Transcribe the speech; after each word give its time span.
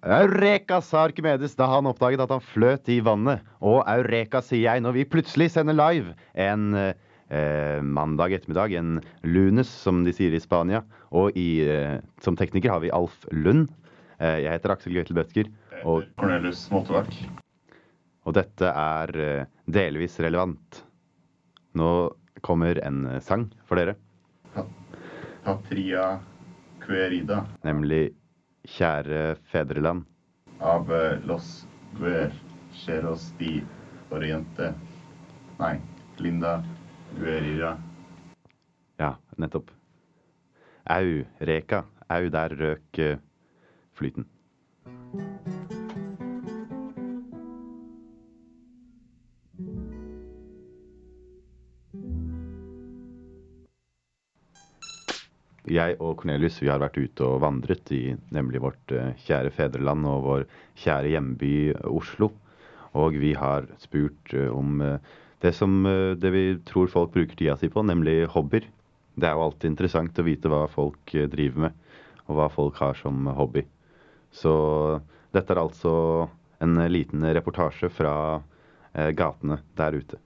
Eureka, 0.00 0.80
sa 0.80 1.04
Arkimedes 1.04 1.56
da 1.58 1.66
han 1.68 1.88
oppdaget 1.90 2.22
at 2.24 2.32
han 2.32 2.40
fløt 2.40 2.88
i 2.88 3.00
vannet. 3.04 3.44
Og 3.60 3.82
eureka, 3.84 4.40
sier 4.44 4.64
jeg 4.64 4.84
når 4.84 4.96
vi 4.96 5.08
plutselig 5.08 5.50
sender 5.52 5.76
live 5.76 6.14
en 6.40 6.72
eh, 6.78 7.80
mandag 7.84 8.32
ettermiddag. 8.38 8.72
En 8.80 9.00
lunes, 9.28 9.68
som 9.68 10.04
de 10.06 10.14
sier 10.16 10.32
i 10.32 10.40
Spania. 10.40 10.82
Og 11.12 11.36
i, 11.36 11.60
eh, 11.68 11.98
som 12.24 12.38
tekniker 12.38 12.72
har 12.72 12.80
vi 12.84 12.92
Alf 12.96 13.26
Lund. 13.32 13.68
Eh, 14.20 14.40
jeg 14.46 14.56
heter 14.56 14.74
Aksel 14.76 14.96
Gøtel 14.96 15.20
Bødker. 15.20 15.52
Og, 15.84 16.08
Cornelius 16.20 16.66
Molteverk. 16.72 17.14
og 18.28 18.34
dette 18.36 18.68
er 18.68 19.12
eh, 19.16 19.46
delvis 19.64 20.18
relevant. 20.20 20.82
Nå 21.76 21.90
kommer 22.44 22.80
en 22.84 23.04
eh, 23.06 23.20
sang 23.24 23.48
for 23.68 23.80
dere, 23.80 23.96
Patria 25.44 26.18
Querida 26.82 27.44
nemlig 27.64 28.10
Kjære 28.66 29.36
fedreland. 29.52 30.04
av 30.60 30.88
los 31.24 31.66
guer 31.98 32.32
cheros 32.72 33.32
di 33.38 33.64
Oriente. 34.10 34.74
Nei, 35.58 35.80
Linda 36.18 36.62
Guerira. 37.18 37.78
Ja, 38.98 39.16
nettopp. 39.36 39.70
Au, 40.84 41.24
reka. 41.38 41.84
Au, 42.08 42.28
der 42.28 42.56
røk 42.58 42.98
eh, 42.98 43.18
flyten. 43.94 44.26
Jeg 55.70 55.96
og 56.02 56.20
Cornelius 56.20 56.58
vi 56.62 56.68
har 56.70 56.80
vært 56.82 56.98
ute 56.98 57.26
og 57.26 57.40
vandret 57.44 57.90
i 57.94 58.14
nemlig 58.34 58.62
vårt 58.64 58.94
eh, 58.94 59.12
kjære 59.26 59.52
fedreland 59.54 60.06
og 60.08 60.24
vår 60.26 60.44
kjære 60.82 61.12
hjemby 61.14 61.52
Oslo. 61.90 62.32
Og 62.98 63.18
vi 63.22 63.34
har 63.38 63.68
spurt 63.82 64.34
eh, 64.34 64.50
om 64.50 64.80
eh, 64.82 64.98
det 65.44 65.54
som 65.56 65.84
eh, 65.86 66.16
det 66.18 66.32
vi 66.34 66.44
tror 66.66 66.90
folk 66.90 67.14
bruker 67.14 67.38
tida 67.38 67.54
si 67.60 67.70
på, 67.70 67.84
nemlig 67.86 68.24
hobbyer. 68.34 68.66
Det 69.14 69.28
er 69.28 69.36
jo 69.36 69.46
alltid 69.46 69.72
interessant 69.72 70.18
å 70.18 70.26
vite 70.26 70.50
hva 70.50 70.64
folk 70.70 71.14
eh, 71.14 71.28
driver 71.30 71.68
med, 71.68 71.78
og 72.26 72.40
hva 72.40 72.50
folk 72.50 72.80
har 72.82 72.98
som 72.98 73.30
hobby. 73.38 73.62
Så 74.34 74.52
dette 75.34 75.54
er 75.54 75.62
altså 75.62 75.94
en 76.62 76.82
eh, 76.82 76.90
liten 76.90 77.24
reportasje 77.30 77.92
fra 77.94 78.14
eh, 78.92 79.14
gatene 79.14 79.62
der 79.78 80.02
ute. 80.02 80.20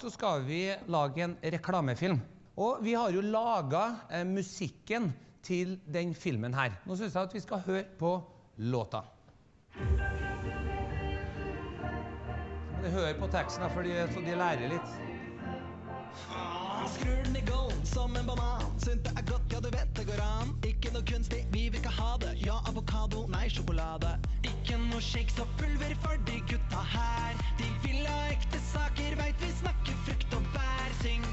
så 0.00 0.08
skal 0.10 0.40
vi 0.48 0.62
lage 0.88 1.20
en 1.20 1.34
reklamefilm. 1.42 2.20
Og 2.60 2.82
vi 2.84 2.92
har 2.92 3.08
jo 3.14 3.22
laga 3.24 3.84
eh, 4.12 4.26
musikken 4.28 5.14
til 5.42 5.78
den 5.88 6.14
filmen 6.14 6.54
her. 6.54 6.74
Nå 6.84 6.96
syns 6.96 7.14
jeg 7.16 7.22
at 7.22 7.34
vi 7.34 7.40
skal 7.40 7.62
høre 7.64 7.84
på 7.98 8.10
låta. 8.56 9.00
Så 12.68 12.82
må 12.82 12.92
høre 12.92 13.14
på 13.16 13.28
teksten, 13.32 13.64
for 13.72 13.82
de, 13.84 13.96
så 14.12 14.20
de 14.26 14.36
lærer 14.36 14.68
litt. 14.74 14.92
Skrur 16.90 17.24
den 17.24 17.36
i 17.36 17.44
golden 17.48 17.86
som 17.86 18.16
en 18.16 18.28
banan. 18.28 18.66
Synt 18.84 19.08
det 19.08 19.12
er 19.16 19.26
godt, 19.32 19.52
ja 19.52 19.60
du 19.64 19.70
vet 19.72 19.96
det 19.96 20.06
går 20.10 20.20
an. 20.24 20.52
Ikke 20.68 20.92
noe 20.92 21.04
kunstig, 21.08 21.42
vi 21.54 21.68
vil 21.68 21.80
ikke 21.80 21.96
ha 21.96 22.12
det. 22.20 22.34
Ja, 22.44 22.60
avokado, 22.68 23.24
nei, 23.32 23.46
sjokolade. 23.52 24.12
Ikke 24.44 24.76
noe 24.84 25.00
shakes 25.00 25.40
og 25.40 25.48
pulver 25.60 25.96
for 26.04 26.20
de 26.28 26.40
gutta 26.52 26.84
her. 26.92 27.40
De 27.60 27.72
vil 27.86 28.04
ha 28.04 28.20
ekte 28.36 28.60
saker, 28.72 29.16
veit 29.22 29.44
vi 29.44 29.52
snakker 29.62 30.00
frukt 30.08 30.40
og 30.40 30.52
bær. 30.56 30.88
Syng 31.00 31.24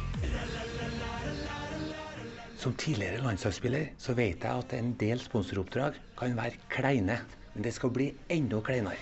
Som 2.68 2.74
tidligere 2.76 3.22
landslagsspiller 3.24 3.86
så 3.98 4.12
vet 4.12 4.42
jeg 4.44 4.52
at 4.60 4.74
en 4.76 4.90
del 5.00 5.22
sponsoroppdrag 5.24 5.96
kan 6.20 6.34
være 6.36 6.60
kleine. 6.68 7.16
Men 7.54 7.64
det 7.64 7.72
skal 7.72 7.94
bli 7.96 8.10
enda 8.28 8.60
kleinere. 8.60 9.00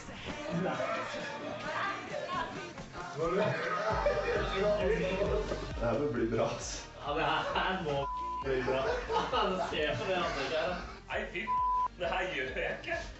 Det 12.86 13.14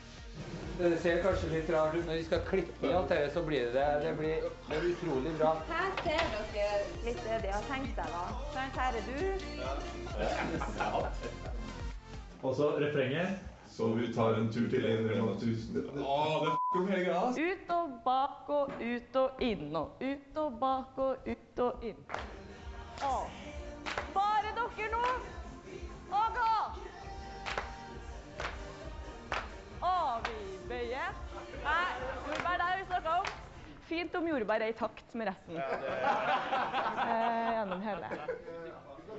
ser 1.02 1.22
kanskje 1.24 1.50
litt 1.52 1.70
rart 1.74 1.96
ut 1.96 2.06
når 2.06 2.14
vi 2.20 2.24
skal 2.28 2.42
klippe 2.50 2.88
i 2.88 2.94
alt 2.94 3.10
dette, 3.10 3.34
så 3.34 3.42
blir 3.46 3.72
det, 3.74 3.88
det 4.04 4.14
blir, 4.20 4.36
det 4.70 4.80
blir 4.80 4.92
utrolig 4.92 5.32
bra. 5.40 5.52
Her 5.70 5.90
ser 6.04 6.24
dere 6.54 6.80
litt 7.06 7.22
det 7.24 7.38
de 7.46 7.50
har 7.54 7.64
tenkt 7.70 7.94
seg, 7.96 8.08
da. 8.12 8.24
Sant, 8.56 8.76
her 8.80 8.92
er 9.00 9.04
du. 9.10 9.20
Og 12.46 12.56
så 12.56 12.66
refrenget. 12.80 13.30
Så 13.76 13.88
vi 13.88 14.14
tar 14.14 14.38
en 14.40 14.52
tur 14.54 14.70
til 14.72 14.86
en 14.88 15.10
Rema 15.10 15.32
1000. 15.36 15.78
Å, 16.00 16.14
det 16.44 16.52
f***er 16.54 16.80
om 16.80 16.88
hele 16.88 17.04
greia. 17.04 17.24
Ut 17.36 17.72
og 17.76 17.90
bak 18.06 18.52
og 18.56 18.70
ut 18.80 19.18
og 19.20 19.42
inn 19.44 19.76
og 19.76 19.88
ut 20.00 20.38
og 20.40 20.60
bak 20.62 21.00
og 21.04 21.28
ut 21.28 21.60
og 21.66 21.84
inn. 21.84 22.00
Å. 23.04 23.16
Bare 24.16 24.54
dere 24.56 24.88
nå! 24.94 25.04
Å, 26.16 26.16
Og 26.16 26.38
vi 26.38 26.65
Nei, 31.66 31.92
jordbær 32.28 32.58
det 32.60 32.66
har 32.66 32.78
vi 32.78 32.86
snakka 32.86 33.14
om. 33.20 33.26
Fint 33.86 34.16
om 34.18 34.28
jordbær 34.28 34.64
er 34.66 34.74
i 34.74 34.78
takt 34.78 35.14
med 35.18 35.30
resten. 35.30 35.58
Eh, 37.06 37.52
gjennom 37.56 37.82
hele. 37.86 38.10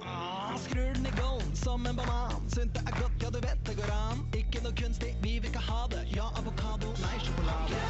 Ah, 0.02 0.56
Skrur 0.58 0.92
den 0.94 1.06
i 1.06 1.12
golden 1.20 1.56
som 1.56 1.86
en 1.86 1.96
banan. 1.96 2.48
Synt 2.54 2.74
det 2.74 2.82
er 2.86 2.98
godt, 3.00 3.22
ja 3.22 3.30
du 3.30 3.40
vet 3.42 3.62
det 3.66 3.76
går 3.78 3.92
an. 3.94 4.22
Ikke 4.34 4.62
noe 4.64 4.74
kunstig, 4.78 5.14
vi 5.22 5.38
vil 5.38 5.50
ikke 5.50 5.64
ha 5.70 5.86
det. 5.94 6.02
Ja, 6.14 6.26
avokado, 6.38 6.92
nei, 7.02 7.16
sjokolade. 7.24 7.82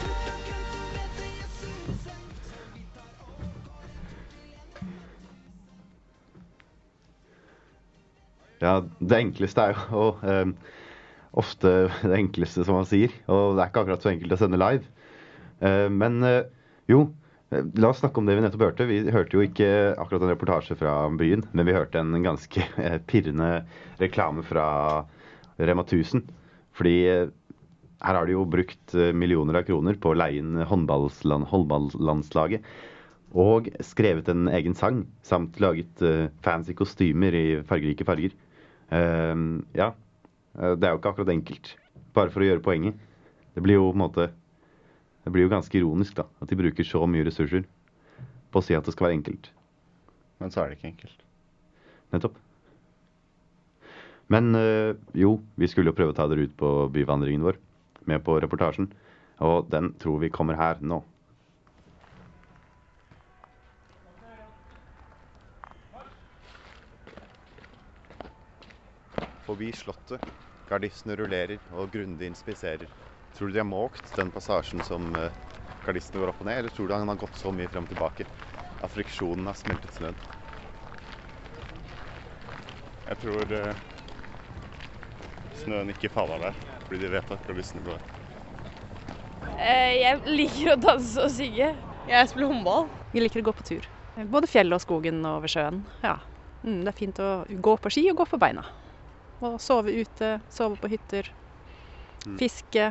Ja, 8.60 8.80
det 9.00 9.16
enkleste 9.20 9.60
er 9.68 9.76
jo 9.76 10.00
å 10.00 10.06
eh, 10.24 10.46
ofte 11.36 11.72
det 12.08 12.16
enkleste 12.16 12.64
som 12.66 12.78
man 12.80 12.88
sier. 12.88 13.12
Og 13.30 13.56
det 13.56 13.64
er 13.64 13.70
ikke 13.70 13.84
akkurat 13.84 14.04
så 14.04 14.12
enkelt 14.12 14.36
å 14.36 14.40
sende 14.40 14.60
live. 14.60 14.84
Eh, 15.60 15.86
men 15.92 16.20
eh, 16.26 16.42
jo, 16.90 17.06
eh, 17.50 17.64
la 17.80 17.92
oss 17.92 18.02
snakke 18.02 18.20
om 18.20 18.28
det 18.28 18.36
vi 18.38 18.44
nettopp 18.44 18.66
hørte. 18.68 18.88
Vi 18.88 19.00
hørte 19.12 19.38
jo 19.38 19.44
ikke 19.44 19.70
akkurat 19.96 20.24
en 20.24 20.32
reportasje 20.32 20.78
fra 20.80 20.98
byen, 21.16 21.46
men 21.52 21.68
vi 21.68 21.76
hørte 21.76 22.02
en 22.02 22.16
ganske 22.24 22.68
pirrende 23.10 23.50
reklame 24.02 24.44
fra 24.46 24.66
Rema 25.60 25.86
1000. 25.86 26.26
Fordi 26.76 26.98
her 27.06 28.12
har 28.12 28.26
de 28.28 28.34
jo 28.34 28.42
brukt 28.44 28.92
millioner 29.16 29.56
av 29.56 29.64
kroner 29.64 29.96
på 29.96 30.10
å 30.12 30.18
leie 30.18 30.42
inn 30.42 30.60
håndballandslaget. 30.68 32.66
Og 33.36 33.70
skrevet 33.84 34.28
en 34.28 34.50
egen 34.52 34.76
sang, 34.76 35.06
samt 35.24 35.56
laget 35.64 36.04
fancy 36.44 36.76
kostymer 36.76 37.32
i 37.32 37.46
fargerike 37.66 38.04
farger. 38.04 38.36
Ja, 38.92 39.88
det 40.56 40.88
er 40.88 40.94
jo 40.94 41.00
ikke 41.00 41.12
akkurat 41.12 41.32
enkelt, 41.34 41.74
bare 42.16 42.32
for 42.32 42.40
å 42.40 42.48
gjøre 42.48 42.64
poenget. 42.64 42.96
Det 43.56 43.64
blir 43.64 43.78
jo 43.78 43.90
på 43.90 43.96
en 43.96 44.04
måte 44.06 44.30
Det 45.26 45.32
blir 45.34 45.42
jo 45.42 45.50
ganske 45.50 45.74
ironisk, 45.74 46.14
da, 46.14 46.22
at 46.38 46.46
de 46.48 46.54
bruker 46.54 46.86
så 46.86 47.00
mye 47.10 47.24
ressurser 47.26 47.64
på 48.54 48.60
å 48.60 48.62
si 48.62 48.76
at 48.78 48.86
det 48.86 48.92
skal 48.94 49.08
være 49.08 49.16
enkelt. 49.18 49.48
Men 50.38 50.52
så 50.54 50.62
er 50.62 50.70
det 50.70 50.76
ikke 50.78 50.92
enkelt. 50.92 51.24
Nettopp. 52.14 52.36
Men 54.30 54.54
eh, 54.54 54.94
jo, 55.18 55.40
vi 55.58 55.66
skulle 55.66 55.90
jo 55.90 55.96
prøve 55.98 56.14
å 56.14 56.16
ta 56.16 56.28
dere 56.30 56.46
ut 56.46 56.54
på 56.58 56.70
byvandringen 56.94 57.42
vår, 57.42 57.58
med 58.06 58.22
på 58.22 58.38
reportasjen. 58.42 58.86
Og 59.42 59.66
den 59.70 59.92
tror 59.98 60.22
vi 60.22 60.30
kommer 60.30 60.54
her 60.58 60.78
nå. 60.78 61.02
Forbi 69.46 69.70
Slottet. 69.74 70.45
Gardistene 70.66 71.16
rullerer 71.18 71.60
og 71.70 71.92
grundig 71.94 72.26
inspiserer. 72.32 72.90
Tror 73.36 73.50
du 73.50 73.54
de 73.54 73.62
har 73.62 73.68
måkt 73.68 74.14
den 74.16 74.32
passasjen 74.34 74.82
som 74.82 75.12
eh, 75.20 75.34
gardistene 75.86 76.22
går 76.22 76.32
opp 76.32 76.40
og 76.42 76.48
ned, 76.48 76.58
eller 76.62 76.74
tror 76.74 76.88
du 76.88 76.94
han 76.96 77.10
har 77.12 77.20
gått 77.20 77.38
så 77.38 77.52
mye 77.54 77.70
frem 77.70 77.86
og 77.86 77.92
tilbake 77.92 78.26
at 78.26 78.92
friksjonen 78.92 79.46
har 79.46 79.58
smeltet 79.58 79.94
snøen? 79.94 80.18
Jeg 83.06 83.18
tror 83.22 83.52
uh, 83.54 83.82
snøen 85.62 85.92
ikke 85.94 86.10
faller 86.10 86.48
der, 86.48 86.56
fordi 86.88 87.04
de 87.04 87.10
vet 87.12 87.34
at 87.36 87.44
gardistene 87.46 87.84
går. 87.86 88.00
Eh, 89.56 89.92
Jeg 90.02 90.22
liker 90.26 90.72
å 90.74 90.80
danse 90.80 91.22
og 91.22 91.30
synge. 91.32 91.70
Jeg 92.06 92.30
spiller 92.32 92.50
håndball. 92.50 92.88
Jeg 93.14 93.24
liker 93.24 93.44
å 93.44 93.46
gå 93.46 93.54
på 93.60 93.68
tur. 93.70 93.86
Både 94.32 94.50
fjellet 94.50 94.78
og 94.78 94.82
skogen 94.82 95.22
og 95.22 95.38
over 95.42 95.52
sjøen. 95.52 95.84
Ja. 96.02 96.16
Mm, 96.66 96.80
det 96.82 96.90
er 96.90 96.98
fint 96.98 97.22
å 97.22 97.30
gå 97.46 97.76
på 97.78 97.92
ski 97.94 98.08
og 98.10 98.18
gå 98.22 98.26
på 98.32 98.40
beina. 98.42 98.64
Og 99.44 99.58
sove 99.60 99.92
ute, 99.92 100.36
sove 100.52 100.78
på 100.80 100.88
hytter. 100.92 101.28
Fiske, 102.40 102.90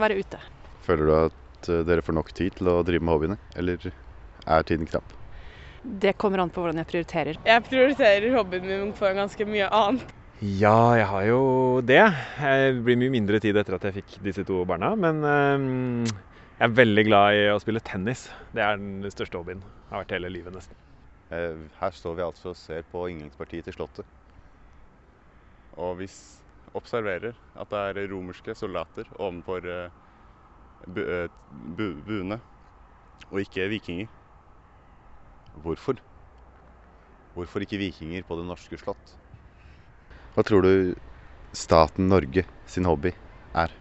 være 0.00 0.16
ute. 0.22 0.38
Føler 0.82 1.06
du 1.06 1.12
at 1.18 1.68
eh, 1.70 1.82
dere 1.86 2.02
får 2.02 2.16
nok 2.16 2.32
tid 2.34 2.56
til 2.58 2.70
å 2.72 2.78
drive 2.86 3.04
med 3.04 3.14
hobbyene, 3.14 3.36
eller 3.60 3.84
er 4.46 4.64
tiden 4.66 4.88
knapp? 4.88 5.12
Det 5.82 6.14
kommer 6.18 6.42
an 6.42 6.50
på 6.50 6.62
hvordan 6.62 6.80
jeg 6.80 6.88
prioriterer. 6.90 7.38
Jeg 7.46 7.64
prioriterer 7.66 8.34
hobbyen 8.36 8.66
min 8.68 8.92
foran 8.96 9.18
ganske 9.24 9.46
mye 9.46 9.68
annet. 9.74 10.10
Ja, 10.42 10.94
jeg 10.98 11.06
har 11.06 11.24
jo 11.28 11.40
det. 11.86 12.00
Det 12.40 12.82
blir 12.86 12.98
mye 12.98 13.12
mindre 13.14 13.38
tid 13.42 13.58
etter 13.60 13.76
at 13.76 13.84
jeg 13.86 14.00
fikk 14.00 14.16
disse 14.24 14.42
to 14.46 14.62
barna. 14.66 14.92
Men 14.98 15.20
øhm, 15.22 16.06
jeg 16.06 16.66
er 16.66 16.74
veldig 16.78 17.04
glad 17.06 17.38
i 17.38 17.44
å 17.52 17.60
spille 17.62 17.82
tennis. 17.86 18.24
Det 18.54 18.62
er 18.64 18.80
den 18.80 19.06
største 19.14 19.38
hobbyen. 19.38 19.62
Har 19.90 20.02
vært 20.02 20.16
hele 20.16 20.30
livet, 20.34 20.54
nesten. 20.54 20.78
Eh, 21.34 21.62
Her 21.78 21.94
står 21.94 22.18
vi 22.18 22.26
altså 22.26 22.54
og 22.54 22.58
ser 22.58 22.82
på 22.90 23.04
yndlingspartiet 23.12 23.68
til 23.68 23.76
Slottet. 23.76 24.06
Og 25.80 25.98
vi 26.02 26.08
observerer 26.78 27.36
at 27.58 27.70
det 27.72 27.82
er 28.04 28.10
romerske 28.12 28.54
soldater 28.56 29.08
ovenfor 29.18 29.66
eh, 29.68 29.90
eh, 30.86 31.28
bu 31.50 31.86
buene, 32.06 32.40
og 33.30 33.40
ikke 33.44 33.68
vikinger. 33.72 34.08
Hvorfor? 35.52 36.00
Hvorfor 37.34 37.64
ikke 37.64 37.78
vikinger 37.80 38.24
på 38.28 38.36
det 38.40 38.46
norske 38.48 38.78
slott? 38.80 39.16
Hva 40.34 40.44
tror 40.48 40.64
du 40.64 40.94
staten 41.56 42.08
Norge 42.08 42.46
sin 42.68 42.86
hobby 42.88 43.12
er? 43.56 43.72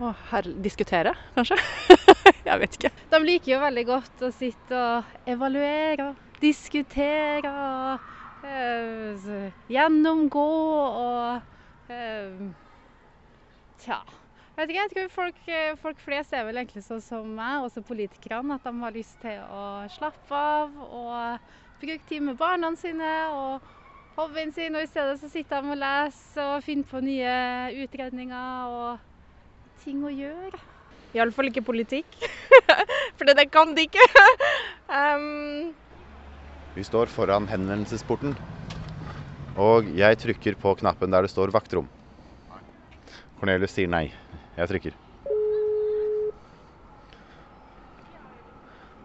Å, 0.00 0.10
her 0.30 0.46
diskutere, 0.64 1.12
kanskje? 1.36 1.58
jeg 2.48 2.60
vet 2.62 2.76
ikke. 2.78 2.90
De 3.12 3.20
liker 3.24 3.52
jo 3.54 3.60
veldig 3.62 3.84
godt 3.90 4.24
å 4.26 4.30
sitte 4.32 4.78
og 4.80 5.10
evaluere, 5.28 6.14
diskutere, 6.40 7.52
eh, 7.52 7.98
s- 8.00 8.09
gjennomgå 9.70 10.48
og 11.00 11.92
eh, 11.92 12.40
Tja. 13.80 14.00
Jeg 14.56 14.66
vet 14.66 14.70
ikke, 14.74 14.80
jeg 14.80 14.92
tror 14.92 15.12
folk, 15.14 15.36
eh, 15.48 15.76
folk 15.80 16.00
flest 16.04 16.34
er 16.36 16.44
vel 16.44 16.60
egentlig 16.60 16.82
sånn 16.84 17.00
som 17.00 17.28
meg, 17.32 17.62
også 17.64 17.80
politikerne, 17.86 18.58
at 18.58 18.66
de 18.66 18.72
har 18.82 18.92
lyst 18.92 19.16
til 19.22 19.38
å 19.40 19.88
slappe 19.88 20.36
av 20.36 20.74
og 20.84 21.52
bruke 21.80 22.04
tid 22.10 22.26
med 22.26 22.36
barna 22.36 22.68
sine 22.76 23.12
og 23.32 23.70
hobbyen 24.18 24.52
sin, 24.52 24.76
og 24.76 24.84
i 24.84 24.90
stedet 24.90 25.16
så 25.22 25.30
sitter 25.32 25.62
de 25.64 25.72
og 25.72 25.80
leser 25.80 26.52
og 26.58 26.66
finner 26.66 26.90
på 26.90 27.00
nye 27.04 27.36
utredninger 27.86 28.74
og 28.76 29.80
ting 29.84 30.04
å 30.04 30.12
gjøre. 30.12 30.60
Iallfall 31.16 31.48
ikke 31.48 31.64
politikk. 31.66 32.20
For 33.16 33.26
det 33.26 33.48
kan 33.50 33.72
de 33.74 33.88
ikke. 33.88 34.04
um, 35.00 35.72
Vi 36.74 36.84
står 36.86 37.10
foran 37.10 37.48
henvendelsesporten, 37.50 38.36
og 39.58 39.88
jeg 39.98 40.18
trykker 40.22 40.54
på 40.60 40.76
knappen 40.78 41.10
der 41.10 41.26
det 41.26 41.32
står 41.32 41.50
vaktrom. 41.50 41.88
Cornelius 43.40 43.74
sier 43.74 43.90
nei. 43.90 44.06
Jeg 44.54 44.70
trykker. 44.70 44.96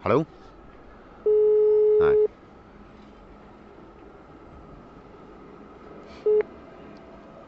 Hallo? 0.04 0.20
Nei. 1.98 2.12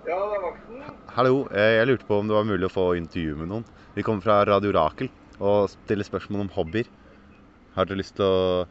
Ja, 0.09 0.17
det 0.17 0.39
er 0.39 0.43
vakten. 0.43 0.97
Hallo, 1.15 1.35
eh, 1.53 1.75
jeg 1.77 1.91
lurte 1.93 2.09
på 2.09 2.19
om 2.19 2.27
det 2.27 2.35
var 2.35 2.49
mulig 2.49 2.67
å 2.67 2.73
få 2.73 2.89
intervju 2.99 3.37
med 3.39 3.53
noen. 3.53 3.69
Vi 3.95 4.03
kommer 4.03 4.25
fra 4.25 4.41
Radio 4.49 4.73
Rakel 4.75 5.13
og 5.39 5.69
stiller 5.71 6.09
spørsmål 6.09 6.49
om 6.49 6.53
hobbyer. 6.57 6.89
Har 7.77 7.87
dere 7.87 8.01
lyst 8.01 8.17
til 8.19 8.27
å 8.27 8.67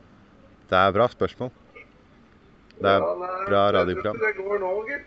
Det 0.68 0.78
er 0.78 0.92
bra 0.96 1.08
spørsmål. 1.08 1.52
Det 2.78 2.90
er 2.92 3.00
Ja, 3.00 3.14
nei, 3.18 3.30
bra 3.48 3.62
jeg 3.64 3.74
tror 3.74 3.78
radioprogram. 3.80 4.16
ikke 4.16 4.28
Det 4.28 4.46
går 4.46 4.60
nå, 4.64 4.72
gitt. 4.90 5.06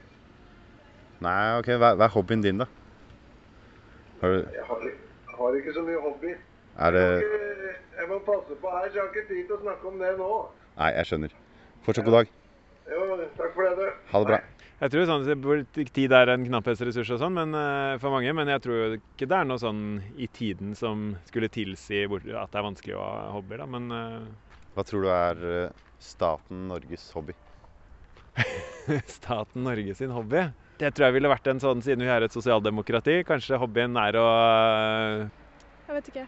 Nei, 1.21 1.59
ok, 1.59 1.67
hva, 1.79 1.91
hva 2.01 2.05
er 2.09 2.15
hobbyen 2.15 2.43
din, 2.43 2.59
da? 2.62 2.67
Har 4.23 4.29
du, 4.29 4.39
Jeg 4.55 4.65
har, 4.69 4.81
jeg 4.87 5.37
har 5.39 5.59
ikke 5.61 5.75
så 5.77 5.83
mye 5.87 6.01
hobby. 6.01 6.33
er 6.79 6.91
det 6.97 7.05
Jeg, 7.21 7.77
jeg 7.99 8.09
må 8.09 8.19
passe 8.25 8.57
på 8.61 8.73
her, 8.73 8.89
så 8.89 8.95
jeg 8.95 9.03
har 9.05 9.12
ikke 9.15 9.29
tid 9.29 9.45
til 9.47 9.57
å 9.57 9.61
snakke 9.61 9.87
om 9.93 9.99
det 10.01 10.15
nå. 10.19 10.31
Nei, 10.79 10.91
jeg 10.97 11.07
skjønner. 11.11 11.37
Fortsatt 11.85 12.05
god 12.09 12.17
dag. 12.19 12.33
Jo, 12.91 13.06
takk 13.37 13.55
for 13.55 13.63
det, 13.69 13.77
du. 13.77 13.93
Ha 14.13 14.19
det 14.25 14.27
bra. 14.33 14.41
Jeg 14.81 14.91
tror 14.95 15.05
sånn, 15.11 15.27
at 15.29 15.91
tid 15.93 16.13
er 16.17 16.31
en 16.33 16.45
knapphetsressurs 16.49 17.11
og 17.13 17.19
sånn, 17.21 17.35
men, 17.37 17.53
eh, 17.55 17.99
for 18.01 18.11
mange, 18.15 18.33
men 18.33 18.49
jeg 18.49 18.63
tror 18.65 18.79
jo 18.79 18.87
ikke 18.97 19.27
det 19.29 19.37
er 19.37 19.45
noe 19.45 19.61
sånn 19.61 19.83
i 20.17 20.27
tiden 20.27 20.73
som 20.75 21.17
skulle 21.29 21.51
tilsi 21.53 22.06
at 22.09 22.23
det 22.25 22.56
er 22.56 22.65
vanskelig 22.65 22.97
å 22.97 23.03
ha 23.05 23.27
hobbyer. 23.35 23.61
Da. 23.61 23.67
Men 23.67 23.91
eh, 23.93 24.25
Hva 24.75 24.87
tror 24.87 25.05
du 25.05 25.11
er 25.12 25.44
eh, 25.50 25.78
staten 26.00 26.69
Norges 26.70 27.11
hobby? 27.17 27.34
staten 29.19 29.64
Norge 29.67 29.94
sin 29.99 30.12
hobby 30.14 30.44
Det 30.78 30.93
tror 30.94 31.08
jeg 31.08 31.17
ville 31.17 31.32
vært 31.32 31.49
en 31.50 31.61
sånn, 31.61 31.82
siden 31.84 32.06
vi 32.06 32.12
er 32.14 32.25
et 32.25 32.34
sosialdemokrati, 32.34 33.20
kanskje 33.28 33.58
hobbyen 33.61 33.99
er 34.00 34.19
å 34.20 34.26
eh, 34.31 35.25
jeg 35.90 35.96
vet 35.96 36.08
ikke. 36.12 36.25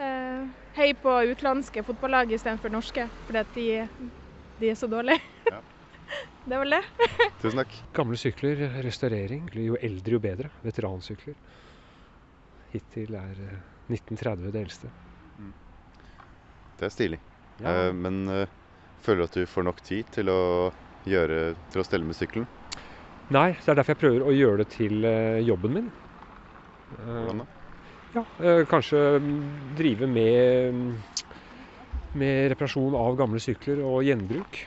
Uh, 0.00 0.46
hei 0.78 0.86
på 0.96 1.12
utenlandske 1.28 1.82
fotballag 1.84 2.30
istedenfor 2.32 2.72
norske, 2.72 3.04
fordi 3.26 3.42
at 3.42 3.50
de, 3.52 3.66
de 4.62 4.70
er 4.72 4.78
så 4.80 4.88
dårlige. 4.88 5.20
det 6.48 6.56
er 6.56 6.62
vel 6.62 6.72
det. 6.78 6.80
Tusen 7.42 7.60
takk. 7.60 7.76
Gamle 7.92 8.16
sykler, 8.16 8.64
restaurering. 8.86 9.50
Jo 9.60 9.76
eldre, 9.76 10.16
jo 10.16 10.22
bedre. 10.24 10.48
Veteransykler. 10.64 11.36
Hittil 12.72 13.20
er 13.20 13.44
eh, 13.50 13.60
1930 13.92 14.48
det 14.56 14.64
eldste. 14.64 14.94
Det 16.80 16.88
er 16.88 16.96
stilig. 16.96 17.20
Ja. 17.62 17.88
Eh, 17.88 17.92
men 17.94 18.24
eh, 18.32 18.52
føler 19.04 19.24
du 19.24 19.28
at 19.28 19.38
du 19.38 19.46
får 19.50 19.66
nok 19.68 19.82
tid 19.86 20.10
til 20.14 20.30
å, 20.32 20.40
gjøre, 21.08 21.54
til 21.72 21.82
å 21.82 21.86
stelle 21.86 22.08
med 22.08 22.18
sykkelen? 22.18 22.48
Nei, 23.34 23.50
så 23.56 23.70
det 23.70 23.74
er 23.74 23.80
derfor 23.80 23.94
jeg 23.94 24.02
prøver 24.02 24.26
å 24.26 24.34
gjøre 24.36 24.64
det 24.64 24.70
til 24.74 25.06
eh, 25.08 25.40
jobben 25.46 25.76
min. 25.78 25.90
Eh, 26.98 27.08
Hvordan 27.08 27.44
da? 27.44 27.48
Ja, 28.14 28.22
eh, 28.46 28.62
kanskje 28.70 29.00
mm, 29.18 29.40
drive 29.78 30.06
med, 30.06 30.76
mm, 30.76 32.04
med 32.20 32.52
reparasjon 32.52 32.94
av 32.98 33.16
gamle 33.18 33.40
sykler 33.42 33.80
og 33.82 34.04
gjenbruk. 34.06 34.60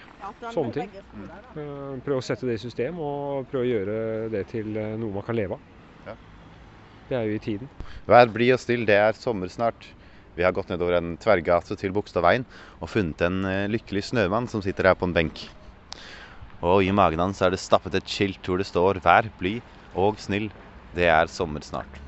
Sånne 0.51 0.73
ting. 0.75 0.91
Eh, 0.97 1.95
Prøve 2.03 2.19
å 2.19 2.25
sette 2.25 2.49
det 2.49 2.57
i 2.57 2.63
system 2.65 2.99
og 2.99 3.47
prøve 3.51 3.63
å 3.63 3.71
gjøre 3.71 3.97
det 4.33 4.47
til 4.51 4.73
noe 4.73 5.13
man 5.19 5.25
kan 5.27 5.37
leve 5.37 5.59
av. 5.59 5.73
Det 7.07 7.15
er 7.15 7.29
jo 7.29 7.37
i 7.37 7.39
tiden. 7.39 7.69
Vær 8.03 8.27
blid 8.35 8.51
og 8.57 8.59
still, 8.59 8.81
det 8.87 8.97
er 8.99 9.15
sommer 9.15 9.47
snart. 9.47 9.85
Vi 10.37 10.45
har 10.45 10.53
gått 10.53 10.69
nedover 10.69 10.99
en 10.99 11.15
tverrgate 11.17 11.75
til 11.81 11.93
Bogstadveien 11.95 12.45
og 12.77 12.91
funnet 12.93 13.23
en 13.25 13.41
eh, 13.49 13.69
lykkelig 13.73 14.03
snømann 14.11 14.49
som 14.51 14.61
sitter 14.61 14.91
her 14.91 14.97
på 14.97 15.09
en 15.09 15.15
benk. 15.15 15.47
Og 16.61 16.85
i 16.85 16.93
magen 16.93 17.21
hans 17.21 17.41
er 17.41 17.53
det 17.53 17.61
stappet 17.61 17.97
et 17.97 18.09
skilt 18.09 18.45
hvor 18.45 18.61
det 18.61 18.67
står 18.69 19.01
'Vær 19.01 19.31
blid 19.39 19.65
og 19.97 20.21
snill, 20.21 20.51
det 20.93 21.09
er 21.09 21.25
sommer 21.25 21.65
snart'. 21.65 22.01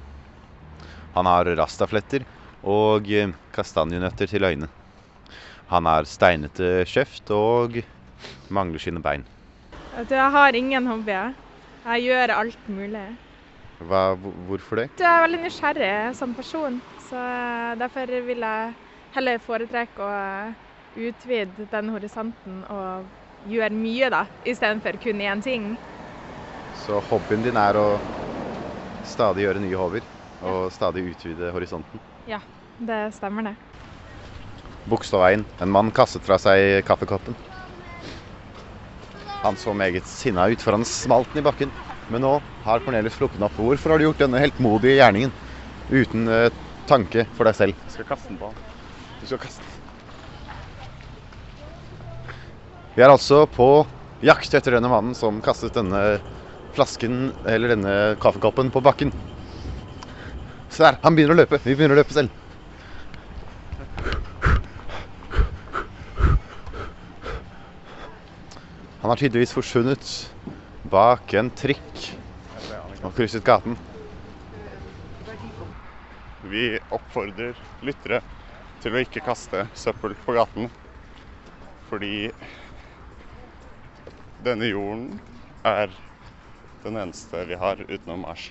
Han 1.15 1.25
har 1.25 1.49
rastafletter 1.57 2.25
og 2.61 3.09
eh, 3.09 3.33
kastanjenøtter 3.53 4.29
til 4.29 4.45
øyne. 4.45 4.69
Han 5.69 5.85
har 5.85 6.05
steinete 6.05 6.85
kjeft 6.85 7.29
og 7.33 7.81
mangler 8.49 8.81
sine 8.81 9.01
bein. 9.01 9.25
Jeg 10.09 10.31
har 10.31 10.53
ingen 10.53 10.85
hobbyer. 10.87 11.33
Jeg 11.85 12.05
gjør 12.05 12.35
alt 12.35 12.69
mulig. 12.69 13.07
Hva, 13.79 14.01
hvorfor 14.19 14.81
det? 14.81 14.89
Du 14.99 15.05
er 15.07 15.21
veldig 15.23 15.39
nysgjerrig 15.45 15.91
som 16.17 16.33
person, 16.35 16.81
så 16.99 17.19
derfor 17.79 18.11
vil 18.27 18.43
jeg 18.43 18.73
heller 19.15 19.39
foretrekke 19.43 20.03
å 20.03 20.17
utvide 20.99 21.67
den 21.71 21.91
horisonten 21.93 22.63
og 22.67 23.07
gjøre 23.47 23.71
mye, 23.71 24.09
da, 24.11 24.25
istedenfor 24.43 24.99
kun 24.99 25.23
én 25.23 25.43
ting. 25.45 25.71
Så 26.75 26.99
hobbyen 27.07 27.45
din 27.45 27.57
er 27.57 27.79
å 27.79 27.87
stadig 29.07 29.45
gjøre 29.47 29.63
nye 29.63 29.79
hobbyer 29.79 30.05
og 30.43 30.69
stadig 30.75 31.05
utvide 31.13 31.53
horisonten. 31.55 32.03
Ja, 32.27 32.41
det 32.77 33.13
stemmer 33.15 33.47
det. 33.47 33.55
Bogstadveien. 34.89 35.45
En 35.63 35.71
mann 35.71 35.91
kastet 35.95 36.25
fra 36.27 36.37
seg 36.41 36.83
kaffekoppen. 36.87 37.37
Han 39.39 39.55
så 39.55 39.71
meget 39.71 40.07
sinna 40.07 40.49
ut, 40.51 40.59
for 40.59 40.75
han 40.75 40.83
smalt 40.87 41.31
den 41.31 41.39
i 41.43 41.47
bakken. 41.47 41.71
Men 42.09 42.23
nå 42.25 42.31
har 42.65 42.81
Cornelius 42.81 43.19
sluppet 43.19 43.37
den 43.37 43.45
opp. 43.45 43.57
Hvorfor 43.61 43.93
har 43.93 44.01
du 44.01 44.07
gjort 44.07 44.23
denne 44.23 44.41
heltmodige 44.41 44.97
gjerningen 44.97 45.33
uten 45.93 46.25
uh, 46.25 46.49
tanke 46.89 47.27
for 47.37 47.45
deg 47.45 47.57
selv? 47.57 47.83
Jeg 47.85 47.99
skal 47.99 48.07
kaste 48.09 48.31
den 48.31 48.39
på 48.41 48.49
han. 48.49 48.57
Du 49.21 49.27
skal 49.29 49.41
kaste 49.43 49.61
den. 49.61 49.75
Vi 52.95 53.05
er 53.05 53.13
altså 53.13 53.43
på 53.47 53.69
jakt 54.25 54.53
etter 54.57 54.75
denne 54.75 54.89
mannen 54.91 55.13
som 55.15 55.37
kastet 55.45 55.77
denne 55.77 56.19
flasken, 56.73 57.29
eller 57.47 57.75
denne 57.75 57.93
kaffekoppen, 58.21 58.73
på 58.73 58.81
bakken. 58.83 59.13
Se 60.69 60.83
der, 60.83 60.97
han 61.03 61.15
begynner 61.15 61.37
å 61.37 61.39
løpe. 61.39 61.61
Vi 61.63 61.77
begynner 61.77 61.95
å 61.95 62.01
løpe 62.01 62.17
selv. 62.17 62.33
Han 68.99 69.13
har 69.13 69.21
tydeligvis 69.21 69.55
forsvunnet 69.55 70.09
bak 70.89 71.33
en 71.37 71.49
trikk 71.53 72.09
og 73.05 73.13
krysset 73.15 73.45
gaten. 73.45 73.77
Vi 76.49 76.63
oppfordrer 76.89 77.57
lyttere 77.85 78.21
til 78.81 78.95
å 78.95 79.01
ikke 79.03 79.21
kaste 79.25 79.67
søppel 79.77 80.15
på 80.25 80.35
gaten. 80.37 80.69
Fordi 81.89 82.29
denne 84.45 84.69
jorden 84.69 85.19
er 85.67 85.93
den 86.85 86.97
eneste 87.01 87.43
vi 87.49 87.57
har 87.59 87.81
utenom 87.85 88.23
Mars. 88.23 88.49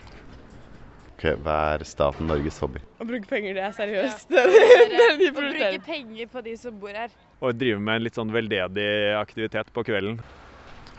Ok, 1.16 1.32
Hva 1.42 1.54
er 1.74 1.82
staten 1.88 2.28
Norges 2.30 2.60
hobby? 2.62 2.82
Å 3.02 3.06
bruke 3.08 3.26
penger, 3.26 3.56
det 3.56 3.64
er 3.66 3.72
seriøst. 3.74 4.28
Ja. 4.30 4.44
Det 4.48 4.74
er 4.78 4.92
det 4.92 5.06
vi 5.18 5.30
bruke 5.34 5.78
penger 5.86 6.28
på 6.30 6.42
de 6.46 6.54
som 6.60 6.76
bor 6.78 6.94
her. 6.94 7.10
Og 7.42 7.56
drive 7.58 7.80
med 7.82 7.98
en 7.98 8.04
litt 8.06 8.18
sånn 8.18 8.30
veldedig 8.34 8.90
aktivitet 9.18 9.72
på 9.74 9.82
kvelden. 9.88 10.20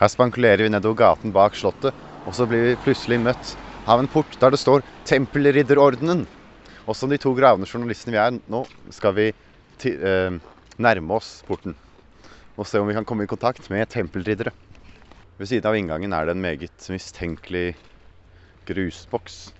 Her 0.00 0.08
spankulerer 0.08 0.64
vi 0.64 0.72
nedover 0.72 0.96
gaten 0.96 1.32
bak 1.32 1.56
slottet, 1.58 1.92
og 2.24 2.32
så 2.32 2.46
blir 2.48 2.70
vi 2.70 2.78
plutselig 2.80 3.18
møtt 3.20 3.52
av 3.84 4.00
en 4.00 4.08
port 4.08 4.32
der 4.40 4.54
det 4.54 4.60
står 4.62 4.80
'Tempelridderordenen'. 5.04 6.26
Og 6.88 6.96
som 6.96 7.10
de 7.10 7.18
to 7.18 7.34
gravende 7.36 7.68
journalistene 7.68 8.16
vi 8.16 8.20
er 8.22 8.40
nå, 8.48 8.64
skal 8.90 9.12
vi 9.12 9.32
ti, 9.78 9.92
eh, 9.92 10.40
nærme 10.78 11.12
oss 11.12 11.42
porten 11.46 11.76
og 12.56 12.66
se 12.66 12.80
om 12.80 12.88
vi 12.88 12.94
kan 12.94 13.04
komme 13.04 13.24
i 13.24 13.30
kontakt 13.30 13.70
med 13.70 13.88
tempelriddere. 13.88 14.52
Ved 15.38 15.48
siden 15.48 15.68
av 15.68 15.76
inngangen 15.76 16.12
er 16.12 16.26
det 16.26 16.36
en 16.36 16.42
meget 16.42 16.88
mistenkelig 16.92 17.74
grusboks. 18.68 19.52